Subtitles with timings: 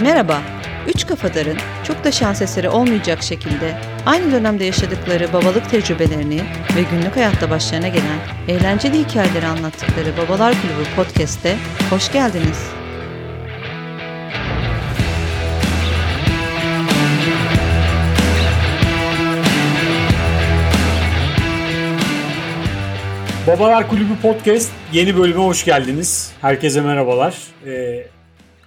[0.00, 0.42] Merhaba,
[0.88, 3.74] Üç Kafadar'ın çok da şans eseri olmayacak şekilde
[4.06, 6.40] aynı dönemde yaşadıkları babalık tecrübelerini
[6.76, 11.56] ve günlük hayatta başlarına gelen eğlenceli hikayeleri anlattıkları Babalar Kulübü Podcast'te
[11.90, 12.70] hoş geldiniz.
[23.46, 26.32] Babalar Kulübü Podcast yeni bölüme hoş geldiniz.
[26.40, 27.36] Herkese merhabalar.
[27.66, 28.17] Ee,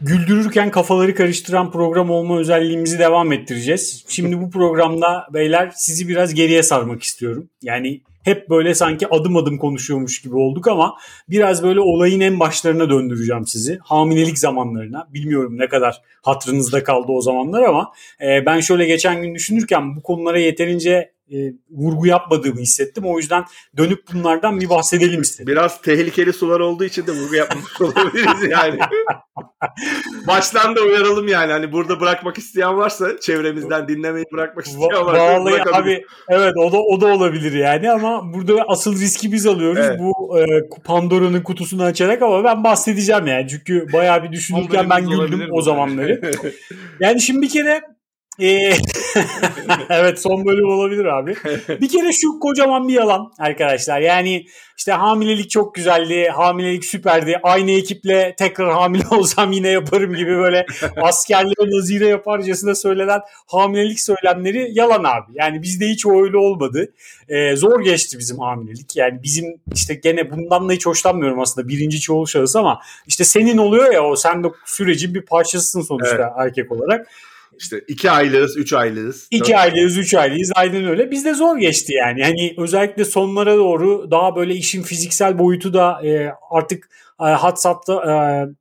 [0.01, 4.05] güldürürken kafaları karıştıran program olma özelliğimizi devam ettireceğiz.
[4.07, 7.49] Şimdi bu programda beyler sizi biraz geriye sarmak istiyorum.
[7.61, 10.97] Yani hep böyle sanki adım adım konuşuyormuş gibi olduk ama
[11.29, 13.79] biraz böyle olayın en başlarına döndüreceğim sizi.
[13.83, 15.07] Hamilelik zamanlarına.
[15.13, 17.91] Bilmiyorum ne kadar hatırınızda kaldı o zamanlar ama
[18.21, 23.03] e, ben şöyle geçen gün düşünürken bu konulara yeterince e, vurgu yapmadığımı hissettim.
[23.05, 23.45] O yüzden
[23.77, 25.47] dönüp bunlardan bir bahsedelim istedim.
[25.47, 28.79] Biraz tehlikeli sular olduğu için de vurgu yapmış olabiliriz yani.
[30.27, 31.51] Baştan da uyaralım yani.
[31.51, 36.81] Hani burada bırakmak isteyen varsa çevremizden dinlemeyi bırakmak isteyen varsa Vallahi abi evet o da
[36.81, 39.85] o da olabilir yani ama burada asıl riski biz alıyoruz.
[39.85, 39.99] Evet.
[39.99, 40.43] Bu e,
[40.83, 43.47] Pandora'nın kutusunu açarak ama ben bahsedeceğim yani.
[43.47, 46.31] Çünkü bayağı bir düşünürken ben güldüm o zamanları.
[46.99, 47.81] yani şimdi bir kere
[48.39, 48.73] ee,
[49.89, 51.35] evet son bölüm olabilir abi.
[51.81, 53.99] Bir kere şu kocaman bir yalan arkadaşlar.
[53.99, 54.45] Yani
[54.77, 57.39] işte hamilelik çok güzeldi, hamilelik süperdi.
[57.43, 60.65] Aynı ekiple tekrar hamile olsam yine yaparım gibi böyle
[61.01, 65.31] askerlere nazire yaparcasına söylenen hamilelik söylemleri yalan abi.
[65.33, 66.93] Yani bizde hiç öyle olmadı.
[67.29, 68.95] Ee, zor geçti bizim hamilelik.
[68.95, 73.57] Yani bizim işte gene bundan da hiç hoşlanmıyorum aslında birinci çoğul şahıs ama işte senin
[73.57, 76.31] oluyor ya o sen de sürecin bir parçasısın sonuçta evet.
[76.37, 77.07] erkek olarak.
[77.61, 79.27] İşte iki aylığız, üç aylığız.
[79.31, 80.51] İki aylığız, üç aylığız.
[80.55, 81.11] Aynen öyle.
[81.11, 82.23] Bizde zor geçti yani.
[82.23, 86.89] Hani özellikle sonlara doğru daha böyle işin fiziksel boyutu da e, artık
[87.21, 87.93] e, hat sapta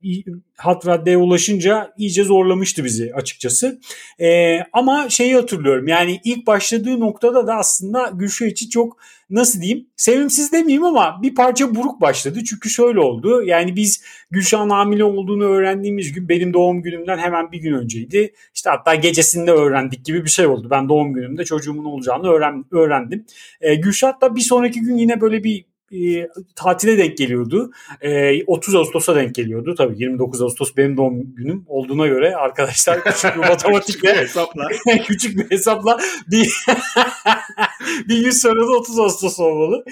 [0.03, 0.25] e,
[0.56, 3.80] hat raddeye ulaşınca iyice zorlamıştı bizi açıkçası.
[4.20, 8.96] E, ama şeyi hatırlıyorum yani ilk başladığı noktada da aslında Gülşah için çok
[9.30, 12.45] nasıl diyeyim sevimsiz demeyeyim ama bir parça buruk başladı.
[12.45, 17.58] Çünkü şöyle oldu yani biz Gülşah'ın hamile olduğunu öğrendiğimiz gün benim doğum günümden hemen bir
[17.58, 18.34] gün önceydi.
[18.55, 20.68] İşte hatta gecesinde öğrendik gibi bir şey oldu.
[20.70, 23.27] Ben doğum günümde çocuğumun olacağını öğren, öğrendim.
[23.61, 27.70] E, Gülşah da bir sonraki gün yine böyle bir e, tatile denk geliyordu.
[28.01, 29.74] E, 30 Ağustos'a denk geliyordu.
[29.78, 34.68] Tabii 29 Ağustos benim doğum günüm olduğuna göre arkadaşlar küçük bir matematikle hesapla
[35.06, 35.98] küçük bir hesapla
[36.30, 36.48] bir
[38.08, 39.84] bir yüz sonra da 30 Ağustos olmalı.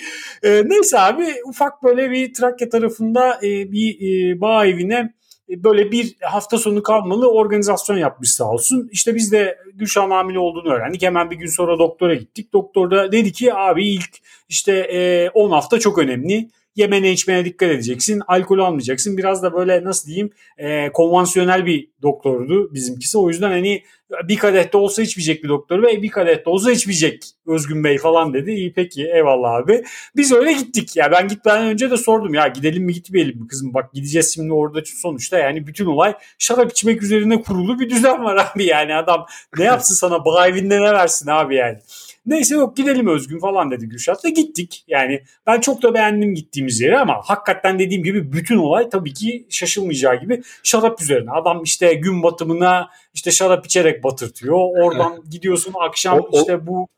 [0.42, 6.16] E, neyse abi ufak böyle bir Trakya tarafında e, bir e, bağ evine böyle bir
[6.20, 8.88] hafta sonu kalmalı organizasyon yapmış sağ olsun.
[8.92, 11.02] İşte biz de Gülşah'ın hamile olduğunu öğrendik.
[11.02, 12.52] Hemen bir gün sonra doktora gittik.
[12.52, 16.48] Doktor da dedi ki abi ilk işte 10 hafta çok önemli
[16.78, 18.22] yemene içmene dikkat edeceksin.
[18.28, 19.16] Alkol almayacaksın.
[19.16, 23.18] Biraz da böyle nasıl diyeyim e, konvansiyonel bir doktordu bizimkisi.
[23.18, 23.82] O yüzden hani
[24.28, 27.98] bir kadeh de olsa içmeyecek bir doktor ve bir kadeh de olsa içmeyecek Özgün Bey
[27.98, 28.50] falan dedi.
[28.50, 29.84] İyi peki eyvallah abi.
[30.16, 31.12] Biz öyle gittik ya.
[31.12, 33.74] Ben gitmeden önce de sordum ya gidelim mi gitmeyelim mi kızım?
[33.74, 38.50] Bak gideceğiz şimdi orada sonuçta yani bütün olay şarap içmek üzerine kurulu bir düzen var
[38.54, 39.26] abi yani adam
[39.58, 41.78] ne yapsın sana bağ ne versin abi yani.
[42.26, 44.84] Neyse yok gidelim Özgün falan dedi Gülşah'la gittik.
[44.88, 49.46] Yani ben çok da beğendim gittiğimiz yeri ama hakikaten dediğim gibi bütün olay tabii ki
[49.50, 51.30] şaşılmayacağı gibi şarap üzerine.
[51.30, 54.56] Adam işte gün batımına işte şarap içerek batırtıyor.
[54.56, 56.88] Oradan gidiyorsun akşam o, işte bu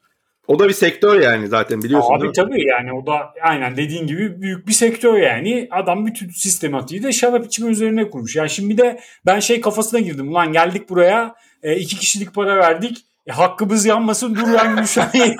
[0.50, 2.14] o da bir sektör yani zaten biliyorsun.
[2.14, 5.68] Abi tabii yani o da aynen dediğin gibi büyük bir sektör yani.
[5.70, 8.36] Adam bütün sistematiği de şarap içme üzerine kurmuş.
[8.36, 10.28] Yani şimdi de ben şey kafasına girdim.
[10.28, 15.12] Ulan geldik buraya e, iki kişilik para verdik e, hakkımız yanmasın dur ben Gülşah'ı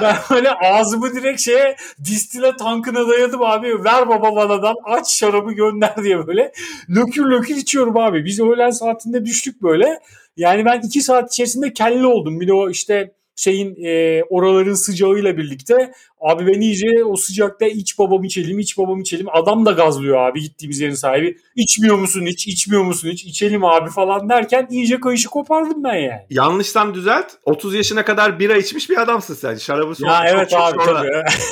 [0.00, 3.84] ben böyle ağzımı direkt şeye distile tankına dayadım abi.
[3.84, 6.52] Ver baba banadan aç şarabı gönder diye böyle
[6.88, 8.24] lökür lökür içiyorum abi.
[8.24, 10.00] Biz öğlen saatinde düştük böyle.
[10.36, 12.40] Yani ben iki saat içerisinde kelle oldum.
[12.40, 17.98] Bir de o işte şeyin e, oraların sıcağıyla birlikte abi ben iyice o sıcakta iç
[17.98, 19.26] babam içelim iç babam içelim.
[19.32, 21.38] Adam da gazlıyor abi gittiğimiz yerin sahibi.
[21.56, 22.46] İçmiyor musun hiç?
[22.46, 23.24] İçmiyor musun hiç?
[23.24, 26.22] İçelim abi falan derken iyice kayışı kopardım ben yani.
[26.30, 29.54] Yanlışsam düzelt 30 yaşına kadar bira içmiş bir adamsın sen.
[29.54, 30.76] Şarabı sonra ya evet abi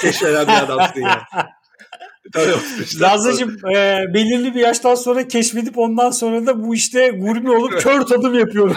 [0.00, 1.22] keşfeden bir adamsın yani.
[3.00, 8.00] Nazlıcığım e, belirli bir yaştan sonra keşfedip ondan sonra da bu işte gurme olup kör
[8.00, 8.76] tadım yapıyorum.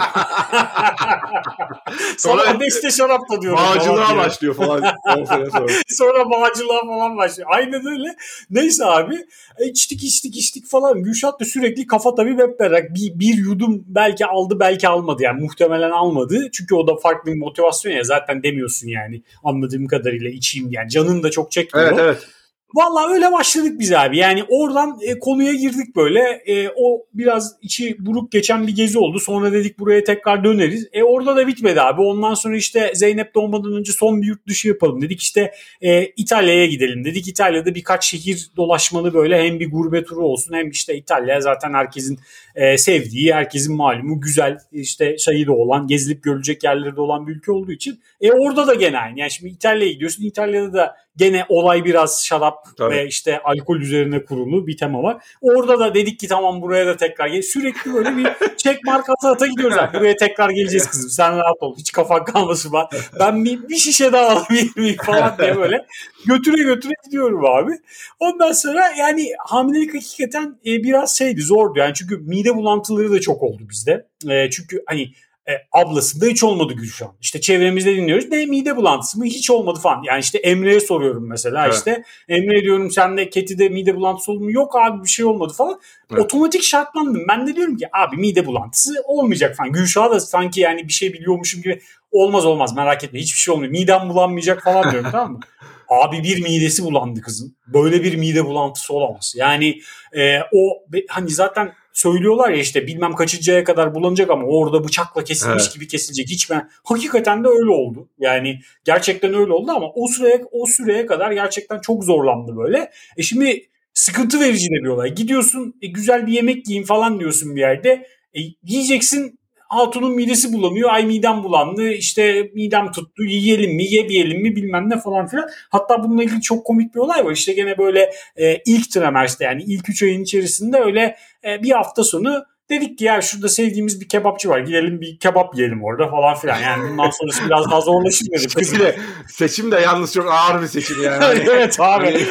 [2.18, 3.58] sonra, sonra beşte şarap tadıyorum.
[3.58, 4.82] Bağcılığa başlıyor falan.
[5.06, 5.66] sonra.
[5.88, 7.48] sonra bağcılığa falan başlıyor.
[7.52, 8.16] Aynen öyle.
[8.50, 9.14] Neyse abi
[9.58, 11.02] e, içtik içtik içtik falan.
[11.02, 12.60] Gülşat da sürekli kafa tabii hep
[12.94, 16.48] bir, bir yudum belki aldı belki almadı yani muhtemelen almadı.
[16.52, 21.22] Çünkü o da farklı bir motivasyon ya zaten demiyorsun yani anladığım kadarıyla içeyim yani canın
[21.22, 21.88] da çok çekmiyor.
[21.88, 22.28] Evet evet.
[22.74, 24.18] Valla öyle başladık biz abi.
[24.18, 26.20] Yani oradan e, konuya girdik böyle.
[26.46, 29.20] E, o biraz içi buruk geçen bir gezi oldu.
[29.20, 30.88] Sonra dedik buraya tekrar döneriz.
[30.92, 32.00] E orada da bitmedi abi.
[32.02, 35.20] Ondan sonra işte Zeynep doğmadan önce son bir yurt dışı yapalım dedik.
[35.20, 37.28] İşte e, İtalya'ya gidelim dedik.
[37.28, 42.18] İtalya'da birkaç şehir dolaşmalı böyle hem bir gurbe turu olsun hem işte İtalya zaten herkesin
[42.54, 47.32] e, sevdiği, herkesin malumu güzel işte şeyi de olan, gezilip görülecek yerleri de olan bir
[47.32, 48.00] ülke olduğu için.
[48.20, 49.18] E orada da gene aynı.
[49.18, 50.24] Yani şimdi İtalya'ya gidiyorsun.
[50.24, 52.94] İtalya'da da gene olay biraz şarap Tabii.
[52.94, 55.24] ve işte alkol üzerine kurulu bir tema var.
[55.40, 57.42] Orada da dedik ki tamam buraya da tekrar gel.
[57.42, 59.76] Sürekli böyle bir çek markası ata gidiyoruz.
[59.76, 60.00] Yani.
[60.00, 61.10] Buraya tekrar geleceğiz kızım.
[61.10, 61.76] Sen rahat ol.
[61.78, 62.88] Hiç kafan kalmasın var.
[63.20, 65.86] Ben bir, bir şişe daha alabilir miyim falan diye böyle
[66.26, 67.72] götüre götüre gidiyorum abi.
[68.18, 71.78] Ondan sonra yani hamilelik hakikaten e, biraz şeydi zordu.
[71.78, 74.06] Yani çünkü mide bulantıları da çok oldu bizde.
[74.28, 75.12] E, çünkü hani
[75.48, 77.08] e, ablasında hiç olmadı Gülşen.
[77.20, 78.28] İşte çevremizde dinliyoruz.
[78.28, 79.24] Ne mide bulantısı mı?
[79.24, 80.02] Hiç olmadı falan.
[80.02, 81.74] Yani işte Emre'ye soruyorum mesela evet.
[81.74, 82.04] işte.
[82.28, 84.52] Emre diyorum sende Keti'de mide bulantısı oldu mu?
[84.52, 85.80] Yok abi bir şey olmadı falan.
[86.12, 86.22] Evet.
[86.22, 87.22] Otomatik şartlandım.
[87.28, 89.72] Ben de diyorum ki abi mide bulantısı olmayacak falan.
[89.72, 91.80] Gülşah'a da sanki yani bir şey biliyormuşum gibi
[92.10, 93.72] olmaz olmaz merak etme hiçbir şey olmuyor.
[93.72, 95.40] Midem bulanmayacak falan diyorum tamam mı?
[95.88, 97.56] Abi bir midesi bulandı kızın.
[97.66, 99.34] Böyle bir mide bulantısı olamaz.
[99.36, 99.80] Yani
[100.16, 105.62] e, o hani zaten söylüyorlar ya işte bilmem kaçıncaya kadar bulanacak ama orada bıçakla kesilmiş
[105.62, 105.74] evet.
[105.74, 106.28] gibi kesilecek.
[106.28, 108.08] Hiç ben hakikaten de öyle oldu.
[108.18, 112.90] Yani gerçekten öyle oldu ama o süreye o süreye kadar gerçekten çok zorlandı böyle.
[113.16, 115.14] E şimdi sıkıntı verici de bir olay.
[115.14, 118.06] Gidiyorsun e, güzel bir yemek yiyin falan diyorsun bir yerde.
[118.34, 119.38] E, yiyeceksin
[119.72, 120.90] Hatun'un midesi bulanıyor.
[120.90, 121.88] Ay midem bulandı.
[121.88, 123.24] İşte midem tuttu.
[123.24, 125.48] Yiyelim mi yemeyelim mi bilmem ne falan filan.
[125.70, 127.32] Hatta bununla ilgili çok komik bir olay var.
[127.32, 132.04] İşte gene böyle e, ilk trimerste yani ilk 3 ayın içerisinde öyle e, bir hafta
[132.04, 134.58] sonu dedik ki ya şurada sevdiğimiz bir kebapçı var.
[134.58, 136.60] Gidelim bir kebap yiyelim orada falan filan.
[136.60, 138.50] Yani bundan sonrası biraz daha zorlaşır dedik.
[138.58, 138.96] Seçim de,
[139.28, 141.24] seçim de yalnız çok ağır bir seçim yani.
[141.50, 142.26] evet abi.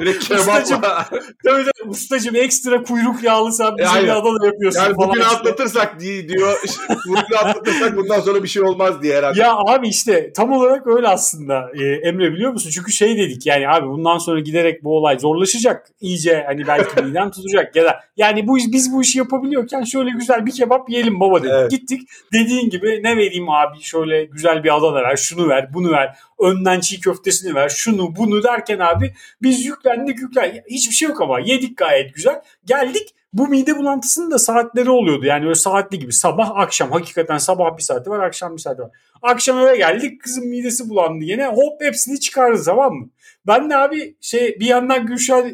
[0.00, 1.08] Direkt kebapla.
[1.44, 5.08] tabii tabii ustacım ekstra kuyruk yağlı sen bize yani, bir Adana yapıyorsun yani falan.
[5.08, 5.36] bugün işte.
[5.36, 6.58] atlatırsak diyor.
[7.06, 9.40] bugün atlatırsak bundan sonra bir şey olmaz diye herhalde.
[9.40, 12.70] Ya abi işte tam olarak öyle aslında ee, Emre biliyor musun?
[12.74, 15.86] Çünkü şey dedik yani abi bundan sonra giderek bu olay zorlaşacak.
[16.00, 20.46] iyice hani belki miden tutacak ya da yani bu biz bu işi yapabiliyorken şöyle güzel
[20.46, 21.54] bir kebap yiyelim baba dedik.
[21.54, 21.70] Evet.
[21.70, 26.16] Gittik dediğin gibi ne vereyim abi şöyle güzel bir Adana ver şunu ver bunu ver
[26.40, 30.62] önden çiğ köftesini ver şunu bunu derken abi biz yüklendik yüklendik.
[30.70, 32.42] Hiçbir şey yok ama yedik gayet güzel.
[32.64, 35.26] Geldik bu mide bulantısının da saatleri oluyordu.
[35.26, 38.90] Yani öyle saatli gibi sabah akşam hakikaten sabah bir saati var akşam bir saati var.
[39.22, 43.10] Akşam eve geldik kızın midesi bulandı yine hop hepsini çıkardı tamam mı?
[43.46, 45.44] Ben de abi şey bir yandan Gülşah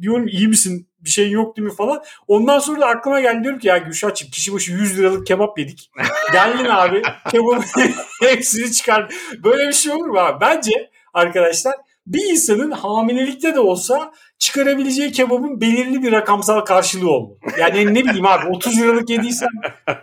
[0.00, 2.02] diyorum iyi misin bir şey yok değil mi falan.
[2.28, 5.90] Ondan sonra da aklıma geldi diyorum ki ya Gülşah'cığım kişi başı 100 liralık kebap yedik.
[6.32, 7.62] Geldin abi kebabı
[8.22, 9.14] hepsini çıkar.
[9.44, 10.40] Böyle bir şey olur mu abi?
[10.40, 11.74] Bence arkadaşlar
[12.06, 17.38] bir insanın hamilelikte de olsa çıkarabileceği kebabın belirli bir rakamsal karşılığı olmalı.
[17.58, 19.48] Yani ne bileyim abi 30 liralık yediysen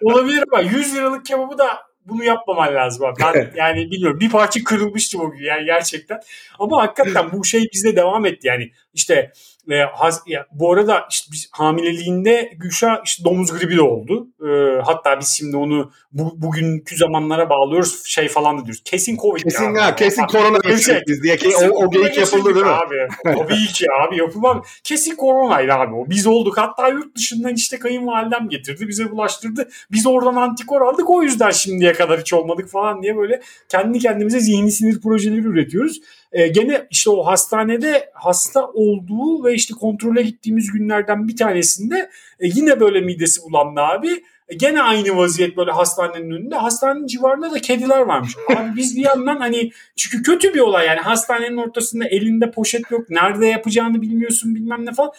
[0.02, 1.68] olabilir ama 100 liralık kebabı da
[2.06, 3.16] bunu yapmaman lazım abi.
[3.20, 6.20] Ben yani bilmiyorum bir parça kırılmıştım o gün yani gerçekten.
[6.60, 9.32] Ama hakikaten bu şey bizde devam etti yani işte
[9.70, 14.28] ve has, ya, bu arada işte biz hamileliğinde Gülşah işte domuz gribi de oldu.
[14.48, 18.82] Ee, hatta biz şimdi onu bu, bugünkü zamanlara bağlıyoruz şey falan da diyoruz.
[18.86, 19.82] Kesin Covid kesin ya.
[19.82, 21.38] ya kesin korona geçirdik biz diye.
[21.38, 22.72] Kesin o, o geyik yapıldı değil mi?
[22.72, 22.96] Abi.
[23.24, 24.64] Tabii ki abi yapılmam.
[24.84, 26.10] Kesin koronaydı abi o.
[26.10, 26.58] Biz olduk.
[26.58, 28.88] Hatta yurt dışından işte kayınvalidem getirdi.
[28.88, 29.70] Bize bulaştırdı.
[29.92, 31.10] Biz oradan antikor aldık.
[31.10, 36.02] O yüzden şimdiye kadar hiç olmadık falan diye böyle kendi kendimize zihni sinir projeleri üretiyoruz.
[36.36, 42.48] E, gene işte o hastanede hasta olduğu ve işte kontrole gittiğimiz günlerden bir tanesinde e,
[42.48, 44.24] yine böyle midesi bulandı abi.
[44.48, 46.56] E, gene aynı vaziyet böyle hastanenin önünde.
[46.56, 48.36] Hastanenin civarında da kediler varmış.
[48.50, 53.10] Abi biz bir yandan hani çünkü kötü bir olay yani hastanenin ortasında elinde poşet yok.
[53.10, 55.12] Nerede yapacağını bilmiyorsun bilmem ne falan.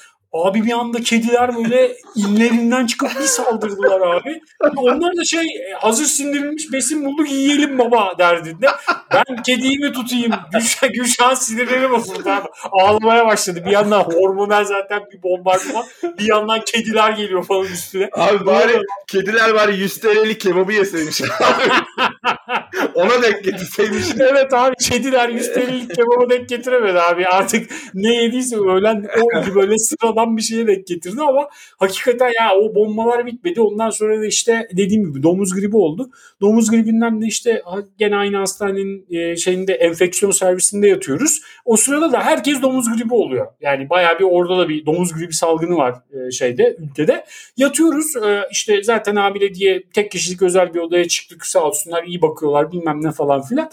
[0.45, 4.41] Abi bir anda kediler böyle inlerinden çıkıp bir saldırdılar abi.
[4.77, 8.67] Onlar da şey e, hazır sindirilmiş besin bulduk yiyelim baba derdinde.
[9.13, 10.33] Ben kediyi mi tutayım?
[10.53, 12.49] Gülşah, Gülşah'ın sinirleri bozuldu abi.
[12.71, 13.63] Ağlamaya başladı.
[13.67, 15.85] Bir yandan hormonal zaten bir bombardıman.
[16.19, 18.09] Bir yandan kediler geliyor falan üstüne.
[18.13, 21.23] Abi bari kediler bari 100 TL'lik kebabı yeseymiş.
[22.95, 24.05] Ona denk getirseymiş.
[24.19, 27.27] evet abi kediler 100 TL'lik kebabı denk getiremedi abi.
[27.27, 31.49] Artık ne yediyse öğlen o gibi böyle sıradan bir şeye denk getirdi ama
[31.79, 33.61] hakikaten ya o bombalar bitmedi.
[33.61, 36.11] Ondan sonra da işte dediğim gibi domuz gribi oldu.
[36.41, 37.63] Domuz gribinden de işte
[37.99, 41.41] gene aynı hastanenin e, şeyinde enfeksiyon servisinde yatıyoruz.
[41.65, 43.47] O sırada da herkes domuz gribi oluyor.
[43.61, 47.25] Yani bayağı bir orada da bir domuz gribi salgını var e, şeyde ülkede.
[47.57, 52.23] Yatıyoruz e, işte zaten hamile diye tek kişilik özel bir odaya çıktık sağ olsunlar iyi
[52.37, 53.71] bakıyorlar bilmem ne falan filan.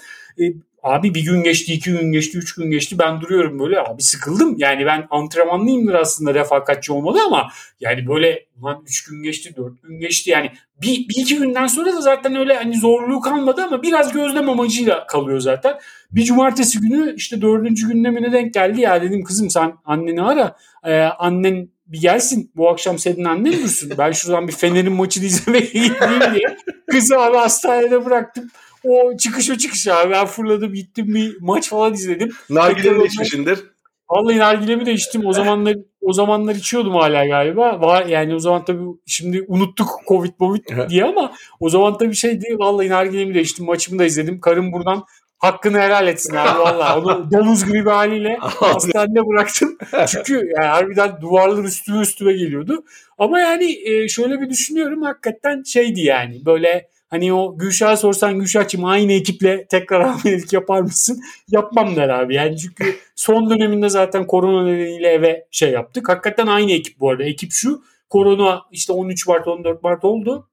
[0.83, 2.99] Abi bir gün geçti, iki gün geçti, üç gün geçti.
[2.99, 4.55] Ben duruyorum böyle abi sıkıldım.
[4.57, 7.47] Yani ben antrenmanlıyımdır aslında refakatçi olmalı ama
[7.79, 10.29] yani böyle lan üç gün geçti, dört gün geçti.
[10.29, 10.51] Yani
[10.81, 15.07] bir, bir iki günden sonra da zaten öyle hani zorluğu kalmadı ama biraz gözlem amacıyla
[15.07, 15.79] kalıyor zaten.
[16.11, 20.57] Bir cumartesi günü işte dördüncü gündemine denk geldi ya dedim kızım sen anneni ara.
[20.83, 23.91] Ee, annen bir gelsin bu akşam senin annen dursun.
[23.97, 26.57] Ben şuradan bir Fener'in maçını izlemeye gideyim diye.
[26.91, 28.49] Kızı abi hastanede bıraktım.
[28.83, 30.11] O çıkış o çıkış abi.
[30.11, 32.31] Ben fırladım gittim bir maç falan izledim.
[32.49, 33.63] Nargile de içmişindir.
[34.09, 35.25] Vallahi nargilemi de içtim.
[35.25, 37.81] O zamanlar o zamanlar içiyordum hala galiba.
[37.81, 42.55] Var yani o zaman tabii şimdi unuttuk Covid Covid diye ama o zaman tabii şeydi.
[42.59, 43.65] Vallahi nargilemi de içtim.
[43.65, 44.39] Maçımı da izledim.
[44.39, 45.03] Karım buradan
[45.43, 46.99] hakkını helal etsin abi valla.
[46.99, 49.77] Onu domuz gibi bir haliyle hastanede bıraktım.
[50.07, 52.83] Çünkü yani harbiden duvarlar üstüme üstüme geliyordu.
[53.17, 58.85] Ama yani e, şöyle bir düşünüyorum hakikaten şeydi yani böyle hani o Gülşah'a sorsan Gülşah'cığım
[58.85, 61.21] aynı ekiple tekrar hamilelik yapar mısın?
[61.51, 62.35] Yapmam der abi.
[62.35, 66.09] Yani çünkü son döneminde zaten korona nedeniyle eve şey yaptık.
[66.09, 67.23] Hakikaten aynı ekip bu arada.
[67.23, 67.83] Ekip şu.
[68.09, 70.47] Korona işte 13 Mart 14 Mart oldu.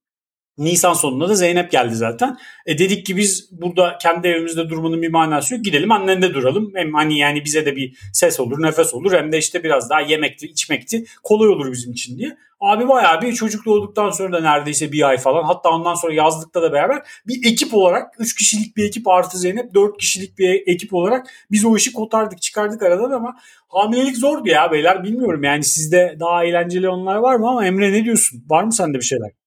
[0.60, 2.38] Nisan sonunda da Zeynep geldi zaten.
[2.66, 5.64] E dedik ki biz burada kendi evimizde durmanın bir manası yok.
[5.64, 6.72] Gidelim annende duralım.
[6.74, 9.12] Hem hani yani bize de bir ses olur, nefes olur.
[9.12, 11.04] Hem de işte biraz daha yemekti, içmekti.
[11.22, 12.36] Kolay olur bizim için diye.
[12.60, 15.44] Abi bayağı bir çocuk doğduktan sonra da neredeyse bir ay falan.
[15.44, 19.74] Hatta ondan sonra yazlıkta da beraber bir ekip olarak 3 kişilik bir ekip artı Zeynep
[19.74, 23.36] 4 kişilik bir ekip olarak biz o işi kotardık çıkardık aradan ama
[23.68, 28.04] hamilelik zordu ya beyler bilmiyorum yani sizde daha eğlenceli onlar var mı ama Emre ne
[28.04, 28.44] diyorsun?
[28.50, 29.39] Var mı sende bir şeyler?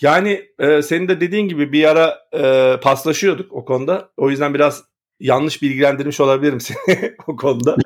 [0.00, 4.10] Yani e, senin de dediğin gibi bir ara e, paslaşıyorduk o konuda.
[4.16, 4.84] O yüzden biraz
[5.20, 7.76] yanlış bilgilendirmiş olabilirim seni o konuda.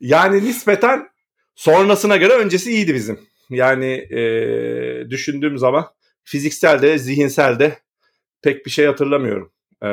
[0.00, 1.08] Yani nispeten
[1.54, 3.20] sonrasına göre öncesi iyiydi bizim.
[3.50, 5.86] Yani e, düşündüğüm zaman
[6.24, 7.78] fiziksel de zihinsel de
[8.42, 9.52] pek bir şey hatırlamıyorum.
[9.82, 9.90] E,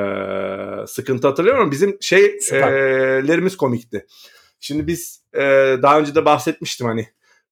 [0.88, 4.06] sıkıntı hatırlamıyorum bizim şeylerimiz komikti.
[4.60, 5.42] Şimdi biz e,
[5.82, 7.08] daha önce de bahsetmiştim hani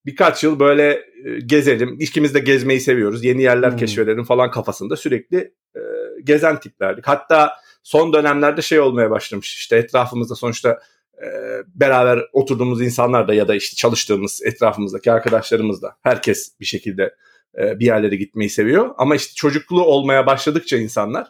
[0.05, 0.91] birkaç yıl böyle
[1.25, 1.97] e, gezelim.
[1.99, 3.23] İkimiz de gezmeyi seviyoruz.
[3.23, 3.77] Yeni yerler hmm.
[3.77, 5.37] keşfedelim falan kafasında sürekli
[5.75, 5.81] e,
[6.23, 7.07] gezen tiplerdik.
[7.07, 9.55] Hatta son dönemlerde şey olmaya başlamış.
[9.55, 10.79] İşte etrafımızda sonuçta
[11.17, 11.27] e,
[11.67, 17.15] beraber oturduğumuz insanlar da ya da işte çalıştığımız etrafımızdaki arkadaşlarımız da herkes bir şekilde
[17.57, 18.89] e, bir yerlere gitmeyi seviyor.
[18.97, 21.27] Ama işte çocuklu olmaya başladıkça insanlar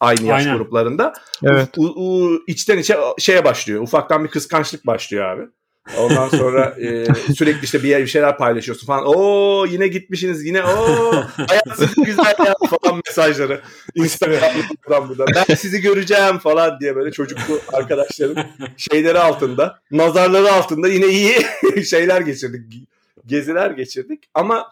[0.00, 0.58] aynı yaş Aynen.
[0.58, 1.12] gruplarında
[1.44, 1.68] evet.
[1.76, 3.82] u, u, içten içe şeye başlıyor.
[3.82, 5.42] Ufaktan bir kıskançlık başlıyor abi.
[5.96, 7.04] Ondan sonra e,
[7.34, 9.04] sürekli işte bir, yer, bir şeyler paylaşıyorsun falan.
[9.06, 11.12] Oo yine gitmişsiniz yine o
[11.48, 13.60] hayat güzel ya falan mesajları.
[13.94, 15.24] Instagram'dan burada.
[15.34, 18.36] Ben sizi göreceğim falan diye böyle çocuklu arkadaşlarım
[18.76, 21.36] şeyleri altında, nazarları altında yine iyi
[21.84, 22.88] şeyler geçirdik.
[23.26, 24.24] Geziler geçirdik.
[24.34, 24.70] Ama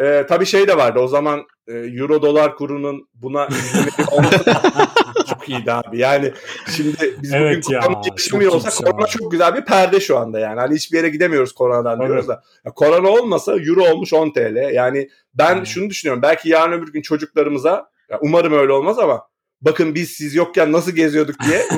[0.00, 0.98] e, tabii şey de vardı.
[0.98, 3.48] O zaman e, euro dolar kurunun buna
[5.30, 5.98] çok iyiydi abi.
[5.98, 6.32] Yani
[6.76, 10.60] şimdi biz evet bugün korona yaşamıyor olsak korona çok güzel bir perde şu anda yani.
[10.60, 12.08] Hani hiçbir yere gidemiyoruz koronadan evet.
[12.08, 12.42] diyoruz da.
[12.64, 14.72] Ya, korona olmasa euro olmuş 10 TL.
[14.72, 15.66] Yani ben hmm.
[15.66, 16.22] şunu düşünüyorum.
[16.22, 19.22] Belki yarın öbür gün çocuklarımıza umarım öyle olmaz ama
[19.60, 21.58] bakın biz siz yokken nasıl geziyorduk diye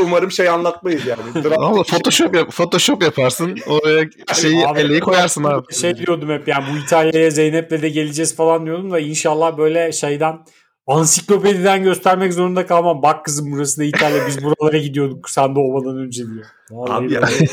[0.00, 1.54] umarım şey anlatmayız yani.
[1.58, 3.56] Ama Photoshop yap, Photoshop yaparsın.
[3.66, 5.74] Oraya şeyi abi, eleği koyarsın abi.
[5.74, 10.38] Şey diyordum hep yani bu İtalya'ya Zeynep'le de geleceğiz falan diyordum da inşallah böyle şeyden
[10.86, 13.02] ansiklopediden göstermek zorunda kalmam.
[13.02, 16.46] Bak kızım burası da İtalya biz buralara gidiyorduk sen doğmadan önce diyor.
[16.70, 17.26] Vallahi abi yani,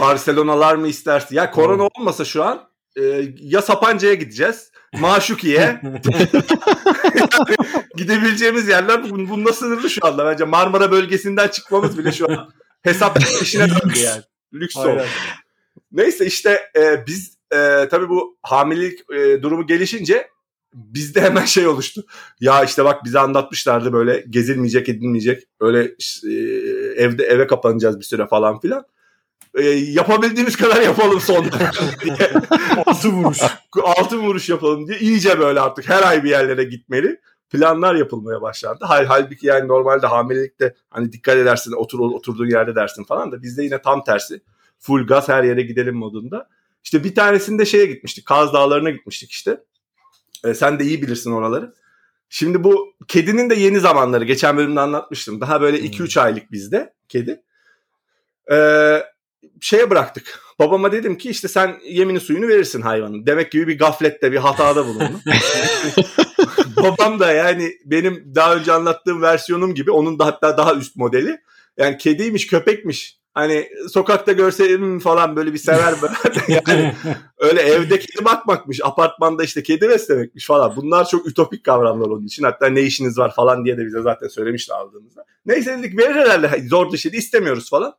[0.00, 1.36] Barcelona'lar mı istersin?
[1.36, 2.65] Ya korona olmasa şu an
[2.96, 5.80] e, ya Sapanca'ya gideceğiz Maşuki'ye.
[5.82, 6.00] yani
[7.96, 10.26] gidebileceğimiz yerler bunda sınırlı şu anda.
[10.26, 12.50] Bence Marmara bölgesinden çıkmamız bile şu an
[12.82, 14.22] hesap işine döndü yani.
[14.54, 15.02] Lüks oldu.
[15.92, 20.28] Neyse işte e, biz e, tabii bu hamilelik e, durumu gelişince
[20.74, 22.04] bizde hemen şey oluştu.
[22.40, 25.42] Ya işte bak bize anlatmışlardı böyle gezilmeyecek edilmeyecek.
[25.60, 25.82] Öyle
[26.24, 26.32] e,
[26.96, 28.84] evde eve kapanacağız bir süre falan filan
[29.56, 31.56] e, yapabildiğimiz kadar yapalım sonunda.
[32.86, 33.38] altı vuruş.
[33.82, 37.20] altı vuruş yapalım diye iyice böyle artık her ay bir yerlere gitmeli.
[37.50, 38.84] Planlar yapılmaya başlandı.
[38.84, 43.62] Hal, halbuki yani normalde hamilelikte hani dikkat edersin otur oturduğun yerde dersin falan da bizde
[43.62, 44.40] yine tam tersi.
[44.78, 46.48] Full gaz her yere gidelim modunda.
[46.84, 48.26] İşte bir tanesinde şeye gitmiştik.
[48.26, 49.60] Kaz Dağları'na gitmiştik işte.
[50.44, 51.74] E, sen de iyi bilirsin oraları.
[52.28, 54.24] Şimdi bu kedinin de yeni zamanları.
[54.24, 55.40] Geçen bölümde anlatmıştım.
[55.40, 56.24] Daha böyle 2-3 hmm.
[56.24, 57.42] aylık bizde kedi.
[58.50, 59.02] Ee,
[59.60, 60.40] şeye bıraktık.
[60.58, 63.26] Babama dedim ki işte sen yemini suyunu verirsin hayvanın.
[63.26, 65.20] Demek gibi bir gaflette bir hatada bulundu.
[66.76, 71.38] Babam da yani benim daha önce anlattığım versiyonum gibi onun da hatta daha üst modeli.
[71.76, 76.14] Yani kediymiş köpekmiş Hani sokakta görseydim falan böyle bir sever böyle.
[76.48, 76.94] yani
[77.38, 78.80] öyle evde kedi bakmakmış.
[78.84, 80.76] Apartmanda işte kedi beslemekmiş falan.
[80.76, 82.42] Bunlar çok ütopik kavramlar onun için.
[82.42, 85.24] Hatta ne işiniz var falan diye de bize zaten söylemişti aldığımızda.
[85.46, 87.94] Neyse dedik verir herhalde zor dışı istemiyoruz falan.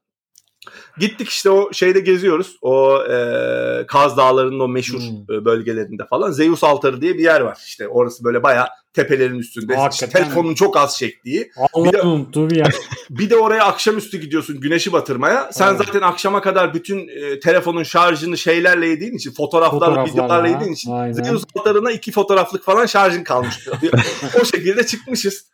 [0.98, 2.58] Gittik işte o şeyde geziyoruz.
[2.62, 5.36] O e, Kaz Dağları'nın o meşhur Hmm.
[5.36, 6.32] e, bölgelerinde falan.
[6.32, 7.58] Zeus Altarı diye bir yer var.
[7.68, 9.76] İşte orası böyle bayağı tepelerin üstünde.
[9.92, 11.52] İşte telefonun çok az çektiği.
[11.74, 12.76] Allah'ım unuttuğum bir yer.
[13.10, 15.50] Bir de oraya akşamüstü gidiyorsun güneşi batırmaya.
[15.54, 15.82] Sen Evet.
[15.86, 20.92] zaten akşama kadar bütün e, telefonun şarjını şeylerle yediğin için, fotoğraflarla, Fotoğraflarla, videolarla yediğin için
[20.92, 21.14] aynen.
[21.14, 23.68] Zeus Altarı'na iki fotoğraflık falan şarjın kalmış.
[24.42, 25.46] o şekilde çıkmışız.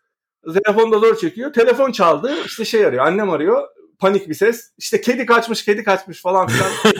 [0.66, 1.54] Telefon da zor çekiyor.
[1.54, 2.32] Telefon çaldı.
[2.46, 3.06] İşte şey arıyor.
[3.06, 3.68] Annem arıyor.
[4.04, 4.72] Panik bir ses.
[4.78, 6.72] İşte kedi kaçmış, kedi kaçmış falan filan.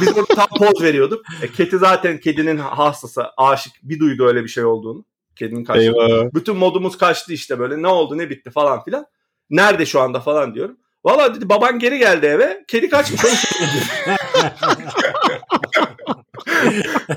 [0.00, 1.24] Biz orada tam poz veriyorduk.
[1.42, 3.72] E, kedi zaten kedinin hastası, aşık.
[3.82, 5.04] Bir duydu öyle bir şey olduğunu.
[5.36, 6.02] Kedinin kaçtığını.
[6.02, 6.34] Eyvah.
[6.34, 9.06] Bütün modumuz kaçtı işte böyle ne oldu ne bitti falan filan.
[9.50, 10.76] Nerede şu anda falan diyorum.
[11.04, 12.64] Valla dedi baban geri geldi eve.
[12.68, 13.20] Kedi kaçmış.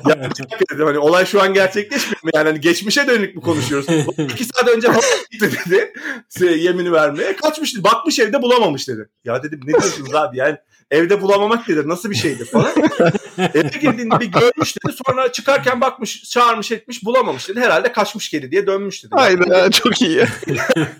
[0.09, 2.29] Ya çok dedim hani olay şu an gerçekleşmiyor mu?
[2.33, 3.88] Yani hani geçmişe dönük mü konuşuyoruz?
[4.17, 4.88] İki saat önce
[5.31, 5.93] gitti dedi.
[6.39, 7.35] Yemini vermeye.
[7.35, 7.83] Kaçmış dedi.
[7.83, 9.09] Bakmış evde bulamamış dedi.
[9.25, 10.57] Ya dedim ne diyorsunuz abi yani
[10.93, 11.88] evde bulamamak nedir?
[11.89, 12.71] Nasıl bir şeydir falan.
[13.38, 14.95] Eve girdiğinde bir görmüş dedi.
[15.05, 17.59] Sonra çıkarken bakmış çağırmış etmiş bulamamış dedi.
[17.59, 19.12] Herhalde kaçmış kedi diye dönmüş dedi.
[19.15, 20.25] Hayda çok iyi.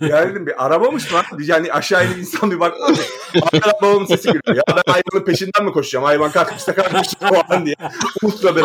[0.02, 1.20] Yani dedim bir aramamış mı?
[1.40, 3.00] Yani aşağı inip insan bir bakmış.
[3.42, 4.56] Arkadan babamın sesi geliyor.
[4.56, 6.06] Ya ben hayvanın peşinden mi koşacağım?
[6.06, 7.76] Hayvan kaçmışsa kaçmış falan diye.
[8.24, 8.64] Ultra bir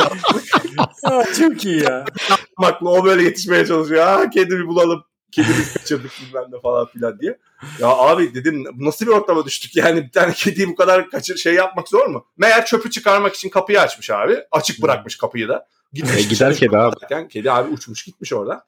[1.04, 2.04] Aa, çok iyi ya.
[2.30, 4.04] atmakla o böyle yetişmeye çalışıyor.
[4.04, 5.04] Ha kedi bir bulalım.
[5.32, 7.38] Kedi biz kaçırdık bilmem ne falan filan diye.
[7.78, 11.54] Ya abi dedim nasıl bir ortama düştük yani bir tane kediyi bu kadar kaçır şey
[11.54, 12.26] yapmak zor mu?
[12.36, 14.38] Meğer çöpü çıkarmak için kapıyı açmış abi.
[14.50, 15.68] Açık bırakmış kapıyı da.
[15.92, 17.28] Gitmiş E, gider kedi abi.
[17.28, 18.64] Kedi abi uçmuş gitmiş orada.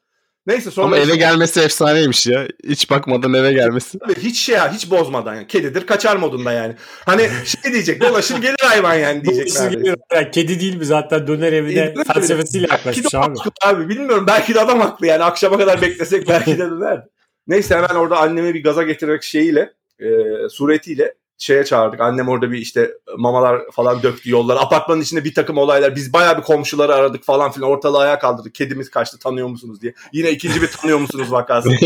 [0.47, 2.47] Neyse sonra Ama eve gelmesi efsaneymiş ya.
[2.67, 3.97] Hiç bakmadan eve gelmesi.
[4.09, 6.75] Ve hiç şey ya hiç bozmadan yani kedidir kaçar modunda yani.
[7.05, 9.79] Hani şey diyecek dolaşır gelir hayvan yani diyecek Siz neredeyse.
[9.79, 9.97] geliyor.
[10.13, 12.03] Ya, Kedi değil mi zaten döner evine mi?
[12.13, 13.37] felsefesiyle yaklaşmış abi.
[13.37, 17.05] haklı abi bilmiyorum belki de adam haklı yani akşama kadar beklesek belki de dönerdi.
[17.47, 20.09] Neyse hemen orada annemi bir gaza getirerek şeyiyle e,
[20.49, 22.01] suretiyle şeye çağırdık.
[22.01, 24.59] Annem orada bir işte mamalar falan döktü yollara.
[24.59, 25.95] Apartmanın içinde bir takım olaylar.
[25.95, 27.69] Biz bayağı bir komşuları aradık falan filan.
[27.69, 28.55] Ortalığı ayağa kaldırdık.
[28.55, 29.93] Kedimiz kaçtı tanıyor musunuz diye.
[30.13, 31.69] Yine ikinci bir tanıyor musunuz vakası.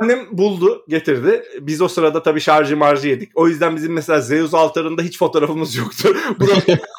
[0.00, 1.44] Annem buldu, getirdi.
[1.60, 3.32] Biz o sırada tabii şarjı marjı yedik.
[3.34, 6.08] O yüzden bizim mesela Zeus altarında hiç fotoğrafımız yoktu.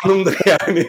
[0.05, 0.87] Bu da yani.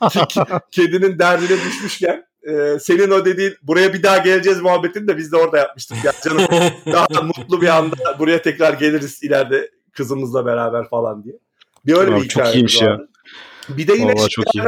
[0.70, 5.36] Kedinin derdine düşmüşken e, senin o dediğin buraya bir daha geleceğiz muhabbetini de biz de
[5.36, 6.04] orada yapmıştık.
[6.04, 6.46] Ya canım
[6.86, 11.34] daha mutlu bir anda buraya tekrar geliriz ileride kızımızla beraber falan diye.
[11.86, 13.00] Bir öyle Abi bir çok hikaye iyiymiş ya.
[13.68, 14.62] Bir de yine Vallahi çok iyi.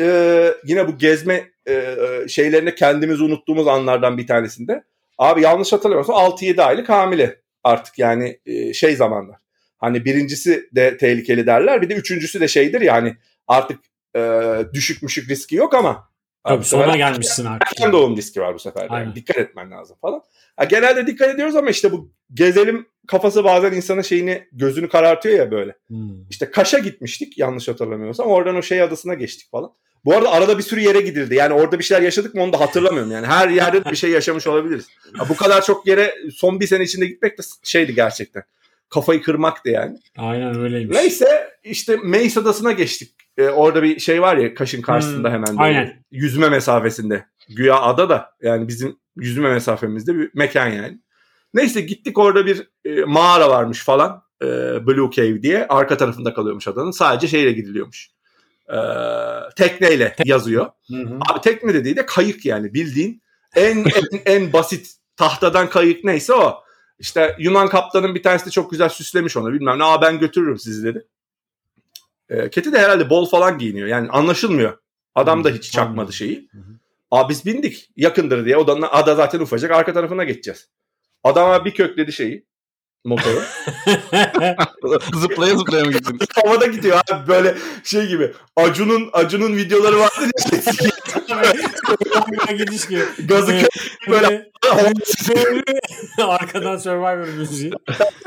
[0.00, 1.96] e, yine bu gezme e,
[2.28, 4.84] şeylerini kendimiz unuttuğumuz anlardan bir tanesinde.
[5.18, 9.36] Abi yanlış hatırlamıyorsam 6-7 aylık hamile artık yani e, şey zamanlar.
[9.78, 13.16] Hani birincisi de tehlikeli derler bir de üçüncüsü de şeydir ya hani
[13.48, 13.80] artık
[14.16, 14.42] e,
[14.72, 16.08] düşük müşük riski yok ama
[16.44, 17.68] Tabii sona gelmişsin artık.
[17.68, 18.88] erken doğum riski var bu sefer.
[18.90, 20.22] Yani dikkat etmen lazım falan.
[20.56, 25.50] Ha, genelde dikkat ediyoruz ama işte bu gezelim kafası bazen insanın şeyini gözünü karartıyor ya
[25.50, 25.76] böyle.
[25.86, 26.28] Hmm.
[26.30, 28.26] İşte Kaş'a gitmiştik yanlış hatırlamıyorsam.
[28.26, 29.70] Oradan o şey adasına geçtik falan.
[30.04, 31.34] Bu arada arada bir sürü yere gidildi.
[31.34, 33.12] Yani orada bir şeyler yaşadık mı onu da hatırlamıyorum.
[33.12, 34.86] Yani her yerde bir şey yaşamış olabiliriz.
[35.16, 38.42] Ha, bu kadar çok yere son bir sene içinde gitmek de şeydi gerçekten.
[38.88, 39.98] Kafayı kırmaktı yani.
[40.16, 40.96] Aynen öyleymiş.
[40.96, 43.14] Neyse işte Meis Adası'na geçtik.
[43.38, 45.48] Ee, orada bir şey var ya Kaş'ın karşısında Hmm, hemen.
[45.48, 46.04] böyle aynen.
[46.10, 47.26] Yüzme mesafesinde.
[47.48, 50.98] Güya ada da yani bizim yüzme mesafemizde bir mekan yani.
[51.54, 54.22] Neyse gittik orada bir e, mağara varmış falan.
[54.42, 54.46] E,
[54.86, 55.66] Blue Cave diye.
[55.68, 56.90] Arka tarafında kalıyormuş adanın.
[56.90, 58.10] Sadece şeyle gidiliyormuş.
[58.68, 58.76] E,
[59.56, 60.66] tekneyle yazıyor.
[60.90, 61.18] Hı hı.
[61.32, 63.22] Abi tekne dediği de kayık yani bildiğin
[63.56, 63.84] en en,
[64.26, 66.60] en basit tahtadan kayık neyse o.
[66.98, 69.84] İşte Yunan kaptanın bir tanesi de çok güzel süslemiş onu bilmem ne.
[69.84, 71.06] Aa ben götürürüm sizi dedi.
[72.34, 73.88] E, Keti de herhalde bol falan giyiniyor.
[73.88, 74.78] Yani anlaşılmıyor.
[75.14, 76.48] Adam da hiç çakmadı şeyi.
[77.10, 78.56] Aa biz bindik yakındır diye.
[78.56, 80.68] Odanın ada zaten ufacık arka tarafına geçeceğiz.
[81.24, 82.46] Adam bir kökledi şeyi
[83.04, 83.40] motoru.
[85.14, 86.18] zıplaya zıplaya mı gittin?
[86.34, 88.32] Havada gidiyor abi böyle şey gibi.
[88.56, 90.60] Acun'un Acun'un videoları vardı ya.
[92.58, 93.02] gidiş gibi.
[93.24, 93.68] Gazı Evet.
[94.08, 94.50] böyle
[96.26, 97.72] Arkadan Survivor müziği.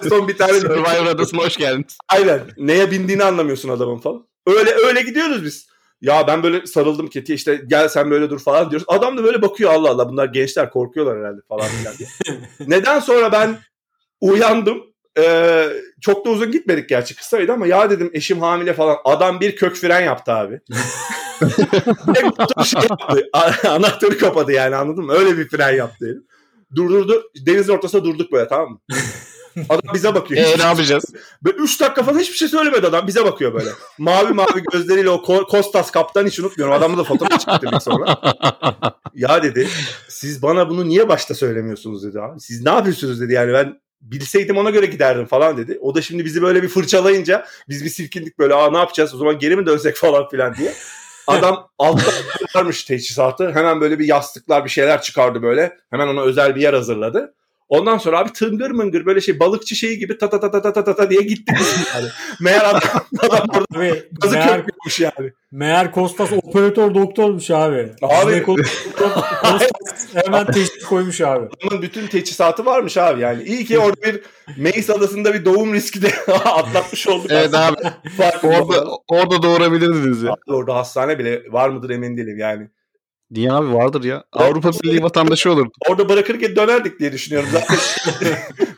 [0.10, 1.86] son bir tane Survivor adasına hoş geldin.
[2.10, 2.40] Aynen.
[2.58, 4.28] Neye bindiğini anlamıyorsun adamın falan.
[4.48, 5.68] Öyle öyle gidiyoruz biz.
[6.02, 8.88] Ya ben böyle sarıldım Keti'ye işte gel sen böyle dur falan diyoruz.
[8.90, 12.10] Adam da böyle bakıyor Allah Allah bunlar gençler korkuyorlar herhalde falan filan diye.
[12.68, 13.58] Neden sonra ben
[14.22, 14.84] uyandım.
[15.17, 15.69] Ee,
[16.01, 18.97] çok da uzun gitmedik gerçi kısaydı ama ya dedim eşim hamile falan.
[19.06, 20.60] Adam bir kök fren yaptı abi.
[22.65, 23.30] Şey yaptı.
[23.69, 25.13] Anahtarı kapadı yani anladın mı?
[25.13, 26.21] Öyle bir fren yaptı herif.
[26.75, 27.23] Durdurdu.
[27.45, 28.80] Denizin ortasında durduk böyle tamam mı?
[29.69, 30.41] Adam bize bakıyor.
[30.45, 31.06] Eee ne yapacağız?
[31.43, 33.08] Böyle 3 dakika falan hiçbir şey söylemedi adam.
[33.08, 33.69] Bize bakıyor böyle.
[33.97, 36.75] Mavi mavi gözleriyle o Ko- Kostas kaptan hiç unutmuyorum.
[36.75, 38.17] Adamla da fotoğraf çektirdik sonra.
[39.13, 39.67] Ya dedi
[40.10, 42.39] siz bana bunu niye başta söylemiyorsunuz dedi abi.
[42.39, 45.78] Siz ne yapıyorsunuz dedi yani ben bilseydim ona göre giderdim falan dedi.
[45.82, 49.18] O da şimdi bizi böyle bir fırçalayınca biz bir silkindik böyle aa ne yapacağız o
[49.18, 50.74] zaman geri mi dönsek falan filan diye.
[51.28, 52.12] Adam altta
[52.56, 53.52] varmış teçhizatı.
[53.52, 55.78] Hemen böyle bir yastıklar bir şeyler çıkardı böyle.
[55.90, 57.34] Hemen ona özel bir yer hazırladı.
[57.69, 60.84] Ondan sonra abi tıngır mıngır böyle şey balıkçı şeyi gibi ta ta ta ta ta
[60.84, 61.53] ta ta diye gitti.
[61.95, 62.08] yani.
[62.41, 62.82] Meğer adam,
[63.19, 65.32] adam burada abi, gazı meğer, köpüyormuş yani.
[65.51, 67.91] Meğer Kostas operatör doktormuş abi.
[68.01, 68.43] Abi.
[68.43, 68.71] Kostas
[70.13, 71.47] hemen teşhis koymuş abi.
[71.62, 73.43] Adamın bütün teçhizatı varmış abi yani.
[73.43, 74.21] İyi ki orada bir
[74.58, 77.32] Meis adasında bir doğum riski de atlatmış olduk.
[77.32, 77.77] evet abi.
[78.43, 80.36] Orada, orada doğurabilirdiniz ya.
[80.47, 82.69] Orada hastane bile var mıdır emin değilim yani.
[83.32, 84.24] Niye abi vardır ya.
[84.32, 85.68] Avrupa Birliği vatandaşı olur.
[85.90, 87.50] Orada bırakırken dönerdik diye düşünüyorum.
[87.52, 87.78] Zaten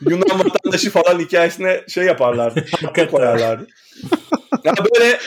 [0.10, 2.66] Yunan vatandaşı falan hikayesine şey yaparlardı.
[3.10, 3.66] Koyarlardı.
[4.64, 5.18] ya böyle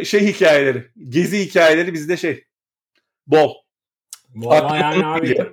[0.00, 2.44] e, şey hikayeleri, gezi hikayeleri bizde şey
[3.26, 3.50] bol.
[4.34, 5.52] Vallahi yani abi.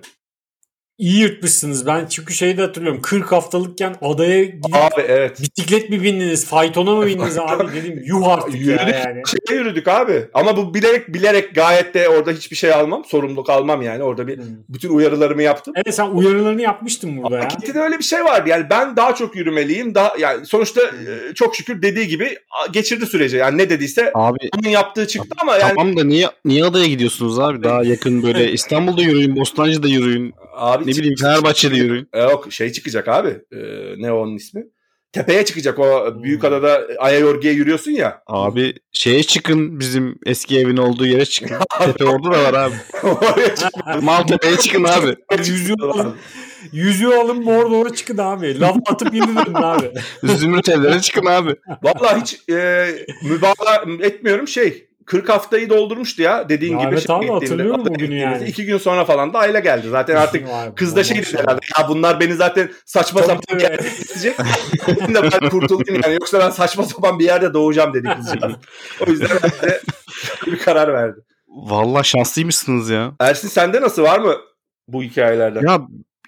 [0.99, 1.85] İyi yırtmışsınız.
[1.87, 3.01] Ben çünkü şeyi de hatırlıyorum.
[3.01, 5.41] 40 haftalıkken adaya gidip Abi evet.
[5.41, 6.45] bisiklet mi bindiniz?
[6.45, 7.73] Faytona mı bindiniz abi?
[7.75, 8.95] Dedim yuh artık ya Yürüdük.
[9.05, 9.21] yani.
[9.47, 10.25] Şeye yürüdük abi.
[10.33, 13.05] Ama bu bilerek bilerek gayet de orada hiçbir şey almam.
[13.05, 14.03] Sorumluluk almam yani.
[14.03, 14.45] Orada bir Hmm.
[14.69, 15.73] bütün uyarılarımı yaptım.
[15.77, 17.41] Evet sen uyarılarını yapmıştın burada ya.
[17.47, 18.49] Paketinde öyle bir şey vardı.
[18.49, 19.95] Yani ben daha çok yürümeliyim.
[19.95, 23.37] Daha yani sonuçta e, çok şükür dediği gibi a, geçirdi süreci.
[23.37, 27.39] Yani ne dediyse Abi onun yaptığı çıktı ama yani tamam da niye niye adaya gidiyorsunuz
[27.39, 27.63] abi?
[27.63, 32.09] Daha yakın böyle İstanbul'da yürüyün, Bostancı'da yürüyün, abi ne bileyim Fenerbahçe'de yürüyün.
[32.13, 33.29] E, Yok şey çıkacak abi.
[33.51, 33.57] E,
[33.97, 34.63] ne onun ismi?
[35.11, 38.21] Tepeye çıkacak o büyük adada Ayayorgi'ye yürüyorsun ya.
[38.27, 41.57] Abi şeye çıkın bizim eski evin olduğu yere çıkın.
[41.79, 42.75] Tepe orada da var abi.
[44.05, 45.15] Maltepe'ye çıkın abi.
[45.37, 46.13] Yüzüyor
[46.71, 48.59] yüzüyor alın Mordor'a çıkın abi.
[48.59, 49.91] Laf atıp dönün abi.
[50.23, 51.55] Zümrüt evlere çıkın abi.
[51.83, 52.87] Vallahi hiç e,
[53.23, 54.88] mübalağa etmiyorum şey.
[55.09, 56.93] 40 haftayı doldurmuştu ya dediğin Ya gibi.
[56.93, 58.47] evet şey abi, hatırlıyorum bugünü yani.
[58.47, 59.87] İki gün sonra falan da aile geldi.
[59.89, 61.59] Zaten artık kız da şey dedi herhalde.
[61.79, 64.39] Ya bunlar beni zaten saçma Tabii, sapan yerde isteyecek.
[64.87, 66.13] Ben de ben kurtulayım yani.
[66.13, 68.53] Yoksa ben saçma sapan bir yerde doğacağım dedi kızcağız.
[69.07, 69.81] o yüzden ben de
[70.45, 71.19] bir karar verdi.
[71.47, 73.11] Vallahi şanslıymışsınız ya.
[73.19, 74.35] Ersin sende nasıl var mı
[74.87, 75.61] bu hikayelerden?
[75.61, 75.81] Ya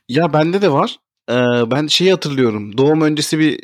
[0.10, 0.98] ya bende de var.
[1.30, 1.34] Ee,
[1.72, 2.78] ben şeyi hatırlıyorum.
[2.78, 3.60] Doğum öncesi bir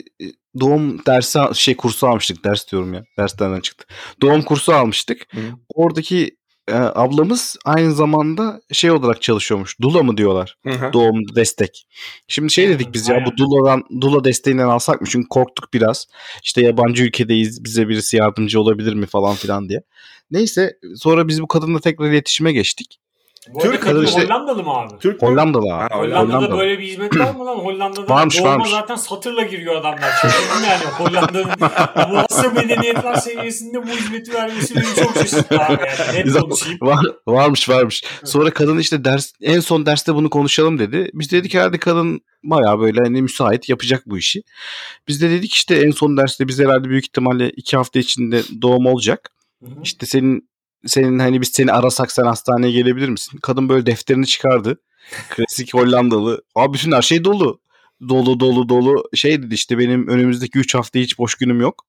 [0.59, 2.43] doğum dersi şey kursu almıştık.
[2.43, 3.03] Ders diyorum ya.
[3.19, 3.85] Dersten çıktı.
[4.21, 5.27] Doğum kursu almıştık.
[5.31, 5.41] Hı.
[5.73, 9.81] Oradaki e, ablamız aynı zamanda şey olarak çalışıyormuş.
[9.81, 10.57] Dula mı diyorlar?
[10.67, 10.93] Hı hı.
[10.93, 11.87] Doğum destek.
[12.27, 15.07] Şimdi şey dedik biz ya bu Dula'dan Dula desteğinden alsak mı?
[15.09, 16.07] Çünkü korktuk biraz.
[16.43, 17.63] İşte yabancı ülkedeyiz.
[17.63, 19.79] Bize birisi yardımcı olabilir mi falan filan diye.
[20.31, 22.99] Neyse sonra biz bu kadınla tekrar iletişime geçtik.
[23.53, 24.93] Bu Türk kadın işte- Hollandalı mı abi?
[24.99, 25.21] Türk?
[25.21, 25.93] Hollandalı abi.
[25.93, 26.59] Ha, Hollanda'da Hollandalı.
[26.59, 27.55] böyle bir hizmet var mı lan?
[27.55, 28.69] Hollanda'da Varmış, doğuma varmış.
[28.69, 30.11] zaten satırla giriyor adamlar.
[30.21, 31.51] Şaşırdım yani Hollanda'nın
[32.11, 36.27] bu nasıl medeniyetler seviyesinde bu hizmeti vermesi beni çok şaşırttı abi yani.
[36.27, 36.77] Net konuşayım.
[36.81, 38.03] Var, varmış varmış.
[38.25, 41.09] Sonra kadın işte ders en son derste bunu konuşalım dedi.
[41.13, 44.43] Biz dedik herhalde kadın bayağı böyle hani müsait yapacak bu işi.
[45.07, 48.85] Biz de dedik işte en son derste biz herhalde büyük ihtimalle iki hafta içinde doğum
[48.85, 49.29] olacak.
[49.63, 49.73] Hı hı.
[49.83, 50.49] İşte senin
[50.85, 53.39] senin hani biz seni arasak sen hastaneye gelebilir misin?
[53.41, 54.79] Kadın böyle defterini çıkardı.
[55.29, 56.43] Klasik Hollandalı.
[56.55, 57.61] Abi bütün her şey dolu.
[58.09, 59.03] Dolu dolu dolu.
[59.13, 61.85] Şey dedi işte benim önümüzdeki 3 hafta hiç boş günüm yok.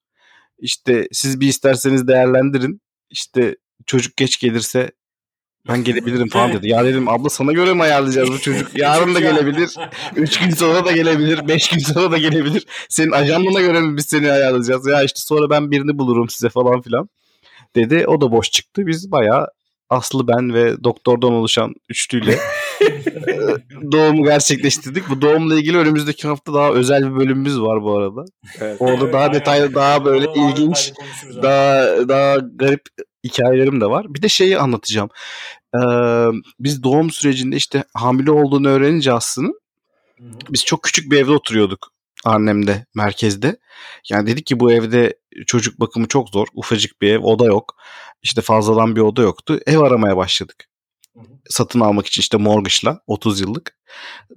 [0.59, 2.81] İşte siz bir isterseniz değerlendirin.
[3.11, 4.91] İşte çocuk geç gelirse
[5.69, 6.69] ben gelebilirim falan dedi.
[6.69, 8.79] Ya dedim abla sana göre mi ayarlayacağız bu çocuk?
[8.79, 9.75] Yarın da gelebilir.
[10.17, 11.49] 3 gün sonra da gelebilir.
[11.49, 12.67] 5 gün sonra da gelebilir.
[12.89, 14.87] Senin ajandana göre mi biz seni ayarlayacağız?
[14.87, 17.09] Ya işte sonra ben birini bulurum size falan filan.
[17.77, 18.07] Dedi.
[18.07, 18.87] O da boş çıktı.
[18.87, 19.47] Biz bayağı
[19.91, 22.33] Aslı ben ve doktordan oluşan üçlüyle
[22.83, 23.37] e,
[23.93, 25.09] doğumu gerçekleştirdik.
[25.11, 28.25] Bu doğumla ilgili önümüzdeki hafta daha özel bir bölümümüz var bu arada.
[28.61, 28.77] Evet.
[28.81, 29.35] Orada Evet, daha aynen.
[29.35, 30.93] detaylı, daha böyle daha ilginç,
[31.27, 31.43] abi.
[31.43, 32.83] daha daha garip
[33.25, 34.15] hikayelerim de var.
[34.15, 35.09] Bir de şeyi anlatacağım.
[35.75, 35.79] Ee,
[36.61, 39.61] biz doğum sürecinde işte hamile olduğunu öğrenince Aslı'nın
[40.51, 41.93] biz çok küçük bir evde oturuyorduk
[42.25, 43.57] annemde merkezde.
[44.11, 46.47] Yani dedik ki bu evde çocuk bakımı çok zor.
[46.55, 47.77] Ufacık bir ev, oda yok.
[48.23, 49.61] İşte fazladan bir oda yoktu.
[49.67, 50.65] Ev aramaya başladık.
[51.49, 53.79] Satın almak için işte mortgage'la 30 yıllık.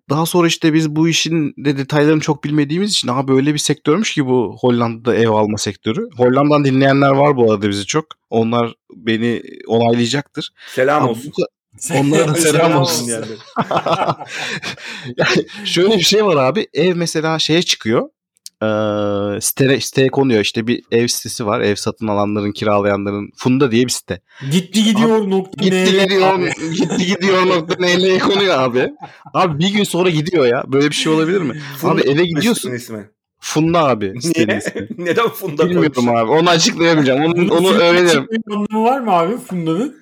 [0.09, 4.13] Daha sonra işte biz bu işin de detaylarını çok bilmediğimiz için abi öyle bir sektörmüş
[4.13, 6.09] ki bu Hollanda'da ev alma sektörü.
[6.17, 8.05] Hollanda'dan dinleyenler var bu arada bizi çok.
[8.29, 10.49] Onlar beni onaylayacaktır.
[10.75, 11.31] Selam Abi olsun.
[11.37, 11.45] bu-
[11.99, 13.25] Onlara da selam olsun yani.
[15.17, 16.67] yani şöyle bir şey var abi.
[16.73, 18.09] Ev mesela şeye çıkıyor.
[18.63, 21.61] Ee, site, siteye konuyor işte bir ev sitesi var.
[21.61, 24.21] Ev satın alanların kiralayanların Funda diye bir site.
[24.51, 26.39] Gitti gidiyor nokta Gitti gidiyor
[26.73, 28.89] gitti gidiyor nokta neyle konuyor abi.
[29.33, 30.63] Abi bir gün sonra gidiyor ya.
[30.67, 31.61] Böyle bir şey olabilir mi?
[31.83, 32.71] Abi eve gidiyorsun.
[32.71, 33.09] ismi.
[33.39, 34.05] Funda abi
[34.35, 34.57] Niye?
[34.57, 34.87] ismi.
[34.97, 36.21] Neden Funda Bilmiyorum koymuş?
[36.21, 36.31] abi.
[36.31, 37.21] Onu açıklayamayacağım.
[37.25, 38.27] Onu, onu öğrenirim.
[38.31, 39.95] bir anlamı var mı abi Funda'nın?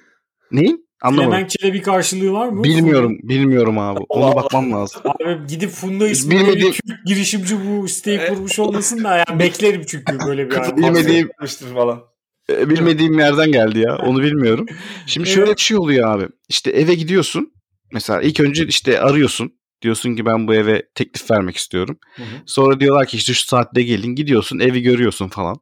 [0.52, 0.89] Neyin?
[1.02, 1.32] Anlamadım.
[1.32, 2.64] Flemenkçe'de bir karşılığı var mı?
[2.64, 3.18] Bilmiyorum.
[3.24, 4.00] Bilmiyorum abi.
[4.10, 5.02] Ona bakmam lazım.
[5.06, 10.20] Abi gidip Funda isminde bir Türk girişimci bu siteyi kurmuş olmasın da yani beklerim çünkü
[10.28, 10.78] böyle bir an.
[10.78, 11.30] Bilmediğim-
[11.74, 12.02] falan.
[12.50, 13.98] Ee, Bilmediğim yerden geldi ya.
[13.98, 14.66] Onu bilmiyorum.
[15.06, 16.28] Şimdi şöyle bir şey oluyor abi.
[16.50, 17.54] İşte eve gidiyorsun.
[17.94, 19.54] Mesela ilk önce işte arıyorsun.
[19.82, 22.00] Diyorsun ki ben bu eve teklif vermek istiyorum.
[22.16, 22.28] Hı hı.
[22.46, 24.16] Sonra diyorlar ki işte şu saatte gelin.
[24.16, 25.58] Gidiyorsun evi görüyorsun falan.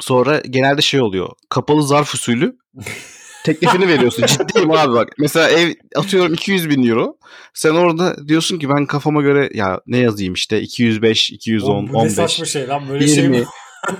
[0.00, 1.28] Sonra genelde şey oluyor.
[1.48, 2.56] Kapalı zarf usulü
[3.44, 4.26] teklifini veriyorsun.
[4.26, 5.08] Ciddiyim abi bak.
[5.18, 7.16] Mesela ev atıyorum 200 bin euro.
[7.54, 11.92] Sen orada diyorsun ki ben kafama göre ya ne yazayım işte 205, 210, Oğlum bu
[11.92, 12.12] ne 15.
[12.12, 13.38] saçma şey lan böyle şey 20.
[13.38, 13.44] mi?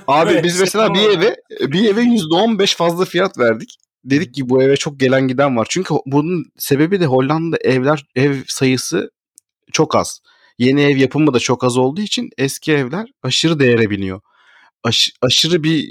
[0.06, 3.76] Abi Böyle biz şey mesela bir eve bir eve %15 fazla fiyat verdik.
[4.04, 5.66] Dedik ki bu eve çok gelen giden var.
[5.70, 9.10] Çünkü bunun sebebi de Hollanda evler ev sayısı
[9.72, 10.20] çok az.
[10.58, 14.20] Yeni ev yapımı da çok az olduğu için eski evler aşırı değere biniyor.
[14.84, 15.88] Aş- aşırı bir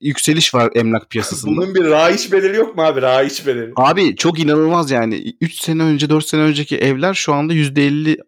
[0.00, 1.56] yükseliş var emlak piyasasında.
[1.56, 3.02] Bunun bir raiç bedeli yok mu abi?
[3.02, 3.72] Raiç bedeli.
[3.76, 5.34] Abi çok inanılmaz yani.
[5.40, 8.18] 3 sene önce 4 sene önceki evler şu anda %50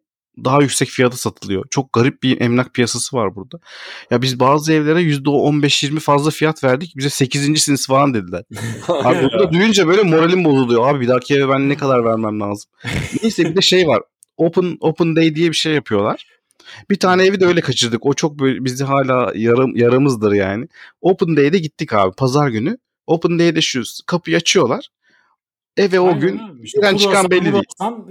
[0.44, 1.64] daha yüksek fiyata satılıyor.
[1.70, 3.58] Çok garip bir emlak piyasası var burada.
[4.10, 6.96] Ya biz bazı evlere %15-20 fazla fiyat verdik.
[6.96, 7.62] Bize 8.
[7.62, 8.44] sınıf falan dediler.
[8.88, 10.88] Abi bunu da duyunca böyle moralim bozuluyor.
[10.88, 12.70] Abi bir dahaki eve ben ne kadar vermem lazım.
[13.22, 14.02] Neyse bir de şey var.
[14.36, 16.26] Open Open Day diye bir şey yapıyorlar.
[16.90, 18.06] Bir tane evi de öyle kaçırdık.
[18.06, 20.68] O çok böyle bizi hala yarım yaramızdır yani.
[21.00, 22.78] Open Day'de gittik abi pazar günü.
[23.06, 24.88] Open Day'de şu kapıyı açıyorlar.
[25.76, 26.62] Eve o Aynen gün abi.
[26.62, 27.64] İşte giren çıkan belli değil.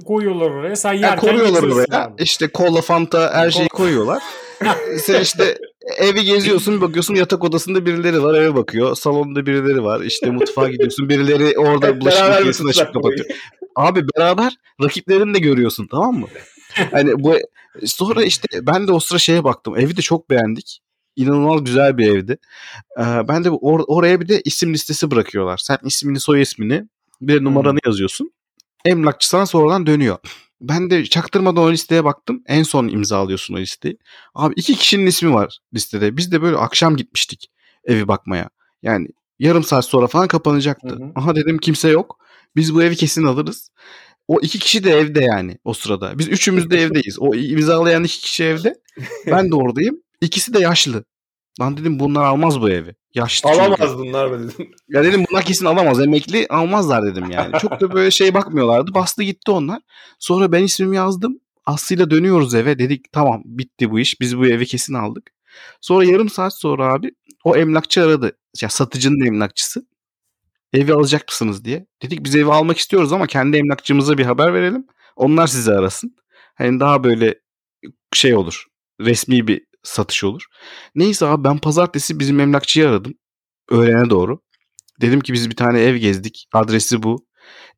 [0.06, 0.76] koyuyorlar oraya.
[0.76, 2.04] Sen Ya yerken koyuyorlar getiriyorsun oraya.
[2.06, 2.24] abi.
[2.24, 4.24] İşte kola, fanta her şeyi koyuyorlar.
[4.98, 5.58] Sen işte
[5.98, 8.96] evi geziyorsun bir bakıyorsun yatak odasında birileri var eve bakıyor.
[8.96, 10.02] Salonda birileri var.
[10.02, 13.26] İşte mutfağa gidiyorsun birileri orada bulaşık makinesini açıp kapatıyor.
[13.76, 16.28] Abi beraber rakiplerini de görüyorsun tamam mı?
[16.92, 17.36] Hani bu
[17.86, 19.78] sonra işte ben de o sıra şeye baktım.
[19.78, 20.82] Evi de çok beğendik.
[21.16, 22.38] İnanılmaz güzel bir evdi.
[23.00, 25.58] Ee, ben de or- oraya bir de isim listesi bırakıyorlar.
[25.58, 26.88] Sen ismini, soy ismini,
[27.22, 28.32] bir numaranı yazıyorsun.
[28.86, 30.18] Emlakçı sana sonradan dönüyor.
[30.62, 32.44] Ben de çaktırmadan o listeye baktım.
[32.48, 33.98] En son imzalıyorsun o listeyi.
[34.36, 36.18] Abi iki kişinin ismi var listede.
[36.18, 37.52] Biz de böyle akşam gitmiştik
[37.86, 38.50] evi bakmaya.
[38.84, 39.08] Yani
[39.40, 40.90] yarım saat sonra falan kapanacaktı.
[40.90, 41.12] Hı hı.
[41.16, 42.18] Aha dedim kimse yok.
[42.56, 43.70] Biz bu evi kesin alırız.
[44.28, 46.20] O iki kişi de evde yani o sırada.
[46.20, 47.20] Biz üçümüz de evdeyiz.
[47.20, 48.76] O imzalayan iki kişi evde.
[49.28, 50.02] Ben de oradayım.
[50.22, 51.04] İkisi de yaşlı.
[51.62, 52.96] Lan dedim bunlar almaz bu evi.
[53.16, 53.62] Yaşlı çünkü.
[53.62, 54.72] Alamaz bunlar mı dedim.
[54.90, 56.00] Ya dedim bunlar kesin alamaz.
[56.00, 57.60] Emekli almazlar dedim yani.
[57.60, 58.94] Çok da böyle şey bakmıyorlardı.
[58.94, 59.82] Bastı gitti onlar.
[60.20, 61.40] Sonra ben ismimi yazdım.
[61.66, 62.80] Aslı'yla dönüyoruz eve.
[62.80, 64.22] Dedik tamam bitti bu iş.
[64.22, 65.32] Biz bu evi kesin aldık.
[65.82, 67.12] Sonra yarım saat sonra abi
[67.44, 68.38] o emlakçı aradı.
[68.62, 69.86] Ya satıcının emlakçısı.
[70.74, 71.86] Evi alacak mısınız diye.
[72.04, 74.86] Dedik biz evi almak istiyoruz ama kendi emlakçımıza bir haber verelim.
[75.16, 76.16] Onlar sizi arasın.
[76.56, 77.36] Hani daha böyle
[78.14, 78.66] şey olur.
[79.02, 80.44] Resmi bir satış olur.
[80.96, 83.14] Neyse abi ben pazartesi bizim emlakçıyı aradım.
[83.70, 84.40] Öğlene doğru.
[85.02, 86.48] Dedim ki biz bir tane ev gezdik.
[86.54, 87.26] Adresi bu.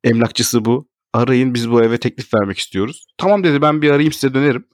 [0.04, 0.90] Emlakçısı bu.
[1.14, 3.06] Arayın biz bu eve teklif vermek istiyoruz.
[3.18, 4.68] Tamam dedi ben bir arayayım size dönerim.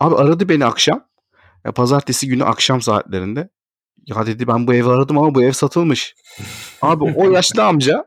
[0.00, 1.04] Abi aradı beni akşam.
[1.64, 3.48] Ya pazartesi günü akşam saatlerinde.
[4.08, 6.14] Ya dedi ben bu evi aradım ama bu ev satılmış.
[6.82, 8.04] Abi o yaşlı amca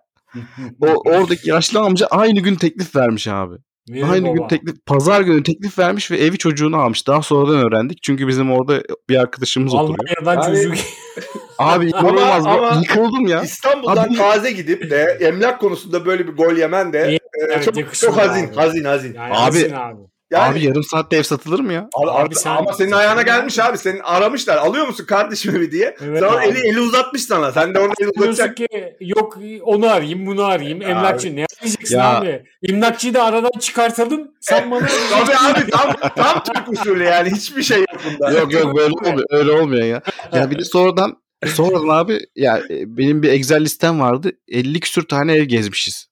[0.81, 3.55] o oradaki yaşlı amca aynı gün teklif vermiş abi.
[3.89, 4.33] Verin Aynı baba.
[4.33, 7.07] gün teklif pazar günü teklif vermiş ve evi çocuğunu almış.
[7.07, 8.03] Daha sonradan öğrendik.
[8.03, 9.99] Çünkü bizim orada bir arkadaşımız oturuyor.
[10.21, 10.73] Almanya'dan çocuk.
[11.57, 12.45] Abi inanılmaz.
[12.45, 13.41] Ama- ama- Yıkıldım ya.
[13.41, 17.19] İstanbul'dan Abi- taze gidip de emlak konusunda böyle bir gol yemen de
[17.57, 18.55] e, çok, çok hazin, abi.
[18.55, 19.13] hazin, hazin.
[19.13, 20.01] Yani Abi- Yasin abi.
[20.31, 21.89] Yani, Abi yarım saatte ev satılır mı ya?
[21.93, 23.77] Abi, Abi abi sen- ama senin ayağına gelmiş abi.
[23.77, 24.57] Senin aramışlar.
[24.57, 25.95] Alıyor musun kardeşim evi diye.
[26.03, 26.45] Evet Sana abi.
[26.45, 27.51] eli eli uzatmış sana.
[27.51, 28.57] Sen de orada eli uzatacak.
[28.57, 28.67] ki
[28.99, 30.81] yok onu arayayım bunu arayayım.
[30.81, 32.17] Emlakçı ne arayacaksın Ya.
[32.17, 32.43] abi?
[32.69, 34.31] Emlakçıyı da aradan çıkartalım.
[34.41, 37.29] Sen bana Tabii abi tam, tam Türk usulü yani.
[37.31, 38.31] Hiçbir şey yok bunda.
[38.31, 39.25] yok yok böyle olmuyor.
[39.29, 40.01] Öyle olmuyor ya.
[40.33, 44.31] Ya bir de sonradan sonradan abi ya e, benim bir Excel listem vardı.
[44.47, 46.10] 50 küsür tane ev gezmişiz.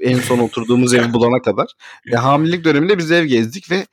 [0.00, 1.66] En son oturduğumuz evi bulana kadar.
[2.06, 3.86] Ya hamilelik döneminde biz ev gezdik ve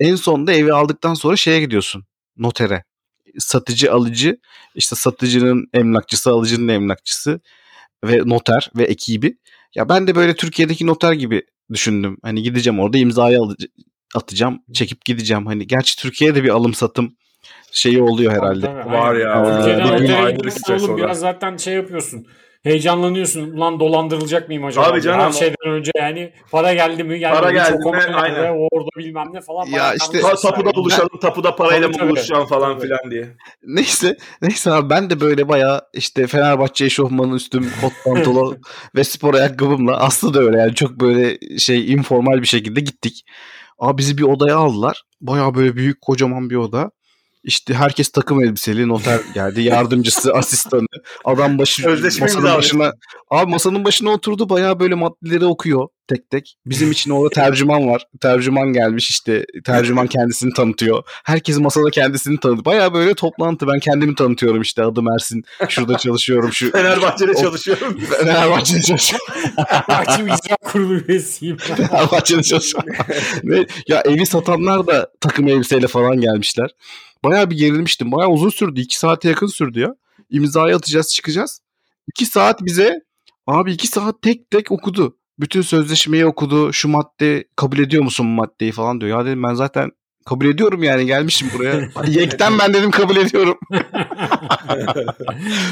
[0.00, 2.04] en sonunda evi aldıktan sonra şeye gidiyorsun.
[2.36, 2.84] Notere.
[3.38, 4.38] Satıcı alıcı
[4.74, 7.40] işte satıcının emlakçısı alıcının emlakçısı
[8.04, 9.38] ve noter ve ekibi.
[9.74, 12.18] Ya ben de böyle Türkiye'deki noter gibi düşündüm.
[12.22, 13.38] Hani gideceğim orada imzayı
[14.14, 15.46] atacağım, çekip gideceğim.
[15.46, 17.16] Hani gerçi Türkiye'de bir alım satım
[17.72, 18.66] şeyi oluyor herhalde.
[18.66, 19.56] Tabii, Var ya.
[19.56, 22.26] Türkiye'den Ee, bir stres oğlum biraz zaten şey yapıyorsun.
[22.64, 23.50] Heyecanlanıyorsun.
[23.50, 24.86] Ulan dolandırılacak mıyım acaba?
[24.88, 27.78] Tabii canım, Her şeyden önce yani para geldi mi gelmedi Para mi, geldi
[28.10, 28.56] mi, aynen.
[28.70, 29.66] orada bilmem ne falan.
[29.66, 30.74] Ya işte- tapuda yani.
[30.74, 32.10] buluşalım, tapuda parayla mı Tabii, tabii.
[32.10, 32.82] buluşacağım falan Tabii.
[32.86, 33.36] filan diye.
[33.64, 38.58] Neyse neyse abi ben de böyle bayağı işte Fenerbahçe eşofmanı üstüm kot pantolon
[38.96, 43.24] ve spor ayakkabımla Aslı da öyle yani çok böyle şey informal bir şekilde gittik.
[43.78, 45.02] Abi bizi bir odaya aldılar.
[45.20, 46.90] Bayağı böyle büyük kocaman bir oda.
[47.44, 49.62] İşte herkes takım elbiseli noter geldi.
[49.62, 50.86] Yardımcısı, asistanı.
[51.24, 52.58] Adam başı Sözleşme masanın imzaladı.
[52.58, 52.92] başına.
[53.30, 54.48] Abi masanın başına oturdu.
[54.48, 56.56] Bayağı böyle maddeleri okuyor tek tek.
[56.66, 58.06] Bizim için orada tercüman var.
[58.20, 59.46] Tercüman gelmiş işte.
[59.64, 61.02] Tercüman kendisini tanıtıyor.
[61.24, 62.64] Herkes masada kendisini tanıtıyor.
[62.64, 63.66] Bayağı böyle toplantı.
[63.68, 64.82] Ben kendimi tanıtıyorum işte.
[64.84, 65.44] Adım Ersin.
[65.68, 66.52] Şurada çalışıyorum.
[66.52, 68.00] Şu Fenerbahçe'de O- çalışıyorum.
[68.18, 69.26] Fenerbahçe'de çalışıyorum.
[69.88, 71.56] Akşam icra kurulu üyesiyim.
[71.56, 72.94] Fenerbahçe'de çalışıyorum.
[73.44, 76.70] Ve ya evi satanlar da takım elbiseyle falan gelmişler.
[77.24, 78.12] Bayağı bir gerilmiştim.
[78.12, 78.80] Bayağı uzun sürdü.
[78.80, 79.94] İki saate yakın sürdü ya.
[80.30, 81.60] İmzayı atacağız çıkacağız.
[82.08, 83.00] İki saat bize
[83.46, 85.16] abi iki saat tek tek okudu.
[85.38, 86.72] Bütün sözleşmeyi okudu.
[86.72, 89.18] Şu madde kabul ediyor musun bu maddeyi falan diyor.
[89.18, 89.90] Ya dedim ben zaten
[90.26, 91.88] kabul ediyorum yani gelmişim buraya.
[92.08, 93.58] Yekten ben dedim kabul ediyorum.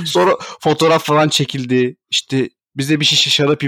[0.06, 1.96] Sonra fotoğraf falan çekildi.
[2.10, 3.62] İşte bize bir şişe şarap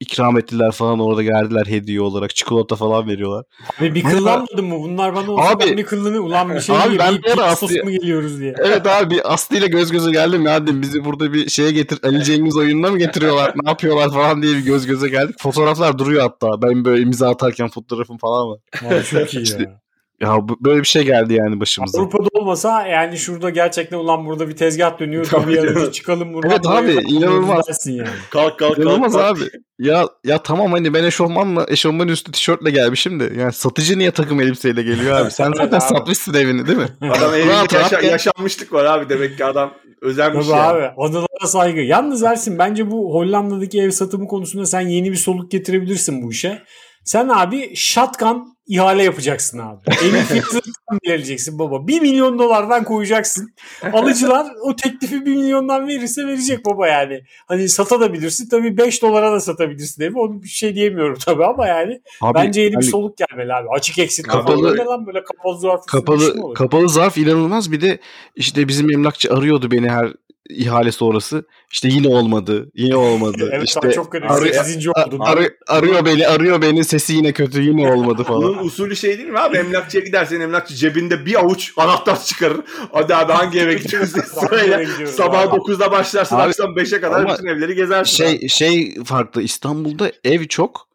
[0.00, 2.34] ikram ettiler falan orada geldiler hediye olarak.
[2.34, 3.44] Çikolata falan veriyorlar.
[3.80, 4.78] Ve bir kıllanmadın mı?
[4.80, 8.40] Bunlar bana olsa Abi- ben bir ulan bir şey Abi ben bir sos mu geliyoruz
[8.40, 8.54] diye.
[8.58, 12.24] Evet abi Aslı ile göz göze geldim ya dedim bizi burada bir şeye getir Ali
[12.24, 15.34] Cengiz oyununa mı getiriyorlar ne yapıyorlar falan diye bir göz göze geldik.
[15.38, 18.58] Fotoğraflar duruyor hatta ben böyle imza atarken fotoğrafım falan var.
[18.86, 19.79] Abi çok iyi İşte-
[20.22, 20.38] ya.
[20.60, 21.98] Böyle bir şey geldi yani başımıza.
[21.98, 25.24] Avrupa'da olmasa yani şurada gerçekten ulan burada bir tezgah dönüyor.
[25.24, 26.50] Tabii bir çıkalım buradan.
[26.50, 27.86] Evet abi, inanılmaz.
[27.86, 28.08] yani.
[28.30, 28.78] Kalk kalk kalk.
[28.78, 29.38] İnanılmaz kalk.
[29.38, 29.44] abi.
[29.78, 34.40] Ya ya tamam hani ben eşofmanla eşofman üstü tişörtle gelmişim de yani satıcı niye takım
[34.40, 35.30] elbiseyle geliyor abi?
[35.30, 35.84] Sen zaten abi.
[35.84, 36.88] satmışsın evini değil mi?
[37.10, 40.72] Adam evinde yaşa- yaşanmışlık var abi demek ki adam özenmiş Tabii yani.
[40.72, 41.80] abi anılara saygı.
[41.80, 46.62] Yalnız Ersin bence bu Hollanda'daki ev satımı konusunda sen yeni bir soluk getirebilirsin bu işe.
[47.10, 49.80] Sen abi shotgun ihale yapacaksın abi.
[50.04, 50.60] Evin fiyatını
[51.04, 51.86] belirleyeceksin baba.
[51.86, 53.54] 1 milyon dolardan koyacaksın.
[53.92, 57.20] Alıcılar o teklifi 1 milyondan verirse verecek baba yani.
[57.48, 60.18] Hani satabilirsin tabii 5 dolara da satabilirsin evi.
[60.18, 62.00] Onu bir şey diyemiyorum tabii ama yani.
[62.20, 63.68] Abi, bence yeni bir soluk gelmeli abi.
[63.76, 67.98] Açık eksik Kapalı- lan böyle kapalı zarf kapalı kapalı zarf inanılmaz bir de
[68.36, 70.12] işte bizim emlakçı arıyordu beni her
[70.56, 71.44] ihale sonrası.
[71.72, 72.70] İşte yine olmadı.
[72.74, 73.50] Yine olmadı.
[73.52, 74.26] Evet işte abi çok kötü.
[74.26, 75.18] arı- Sekizinci a- oldun.
[75.20, 76.84] arı- arıyor beni, arıyor beni.
[76.84, 77.62] Sesi yine kötü.
[77.62, 78.64] Yine olmadı Bunun falan.
[78.64, 79.56] usulü şey değil mi abi?
[79.56, 82.60] Emlakçıya gidersen emlakçı cebinde bir avuç anahtar çıkarır.
[82.92, 84.80] Hadi abi hangi eve gidiyoruz sırayla.
[85.06, 85.56] Sabah abi?
[85.56, 88.16] 9'da başlarsın Abi, akşam 5'e kadar bütün evleri gezersin.
[88.16, 89.42] şey şey farklı.
[89.42, 90.86] İstanbul'da ev çok,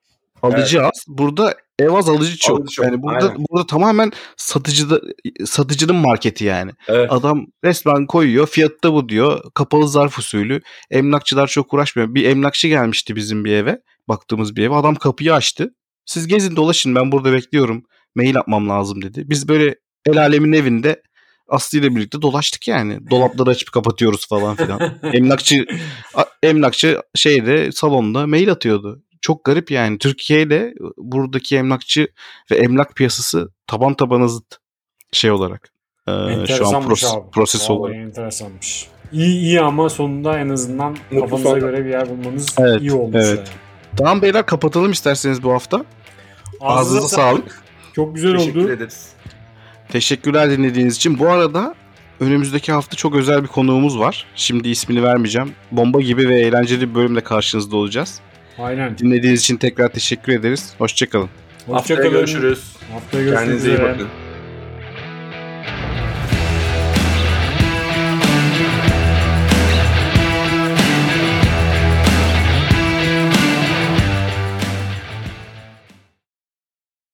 [0.46, 1.06] alıcı az.
[1.08, 2.60] Burada ev az, alıcı çok.
[2.60, 3.46] Alıcı çok, Yani burada aynen.
[3.50, 5.02] burada tamamen satıcıda
[5.46, 6.72] satıcının marketi yani.
[6.88, 7.12] Evet.
[7.12, 8.48] Adam resmen koyuyor.
[8.48, 9.44] Fiyatı da bu diyor.
[9.54, 10.62] Kapalı zarf usulü.
[10.92, 12.16] Emlakçılar çok uğraşmıyor.
[12.16, 13.82] Bir emlakçı gelmişti bizim bir eve.
[14.08, 14.76] Baktığımız bir eve.
[14.76, 15.74] Adam kapıyı açtı.
[16.06, 17.84] Siz gezin dolaşın ben burada bekliyorum.
[18.16, 19.24] Mail atmam lazım dedi.
[19.26, 21.02] Biz böyle el alemin evinde
[21.48, 23.10] Aslı ile birlikte dolaştık yani.
[23.10, 25.00] Dolapları açıp kapatıyoruz falan filan.
[25.14, 25.66] emlakçı
[26.44, 29.04] emlakçı şeyde salonda mail atıyordu.
[29.26, 29.98] Çok garip yani.
[29.98, 32.08] Türkiye'de buradaki emlakçı
[32.52, 34.56] ve emlak piyasası taban tabana zıt
[35.12, 35.70] şey olarak.
[36.08, 37.32] Ee, şu an proses, abi.
[37.32, 37.96] proses Vallahi olarak.
[37.96, 38.88] enteresanmış.
[39.12, 43.16] İyi iyi ama sonunda en azından kafanıza göre bir yer bulmanız Evet, iyi olmuş.
[43.16, 43.38] evet.
[43.38, 43.48] yani.
[43.98, 45.86] Tamam beyler kapatalım isterseniz bu hafta.
[46.62, 47.64] Ağzınıza sağlık.
[47.96, 48.72] Çok güzel Teşekkür oldu.
[48.72, 49.10] ederiz.
[49.90, 51.20] Teşekkürler dinlediğiniz için.
[51.20, 51.76] Bu arada
[52.20, 54.26] önümüzdeki hafta çok özel bir konuğumuz var.
[54.36, 55.52] Şimdi ismini vermeyeceğim.
[55.72, 58.20] Bomba gibi ve eğlenceli bir bölümle karşınızda olacağız.
[58.60, 58.98] Aynen.
[58.98, 60.74] Dinlediğiniz için tekrar teşekkür ederiz.
[60.78, 61.30] Hoşçakalın.
[61.58, 62.12] Haftaya Hoşçakalın.
[62.12, 62.76] görüşürüz.
[62.94, 64.08] Haftaya görüşmek Kendinize iyi bakın.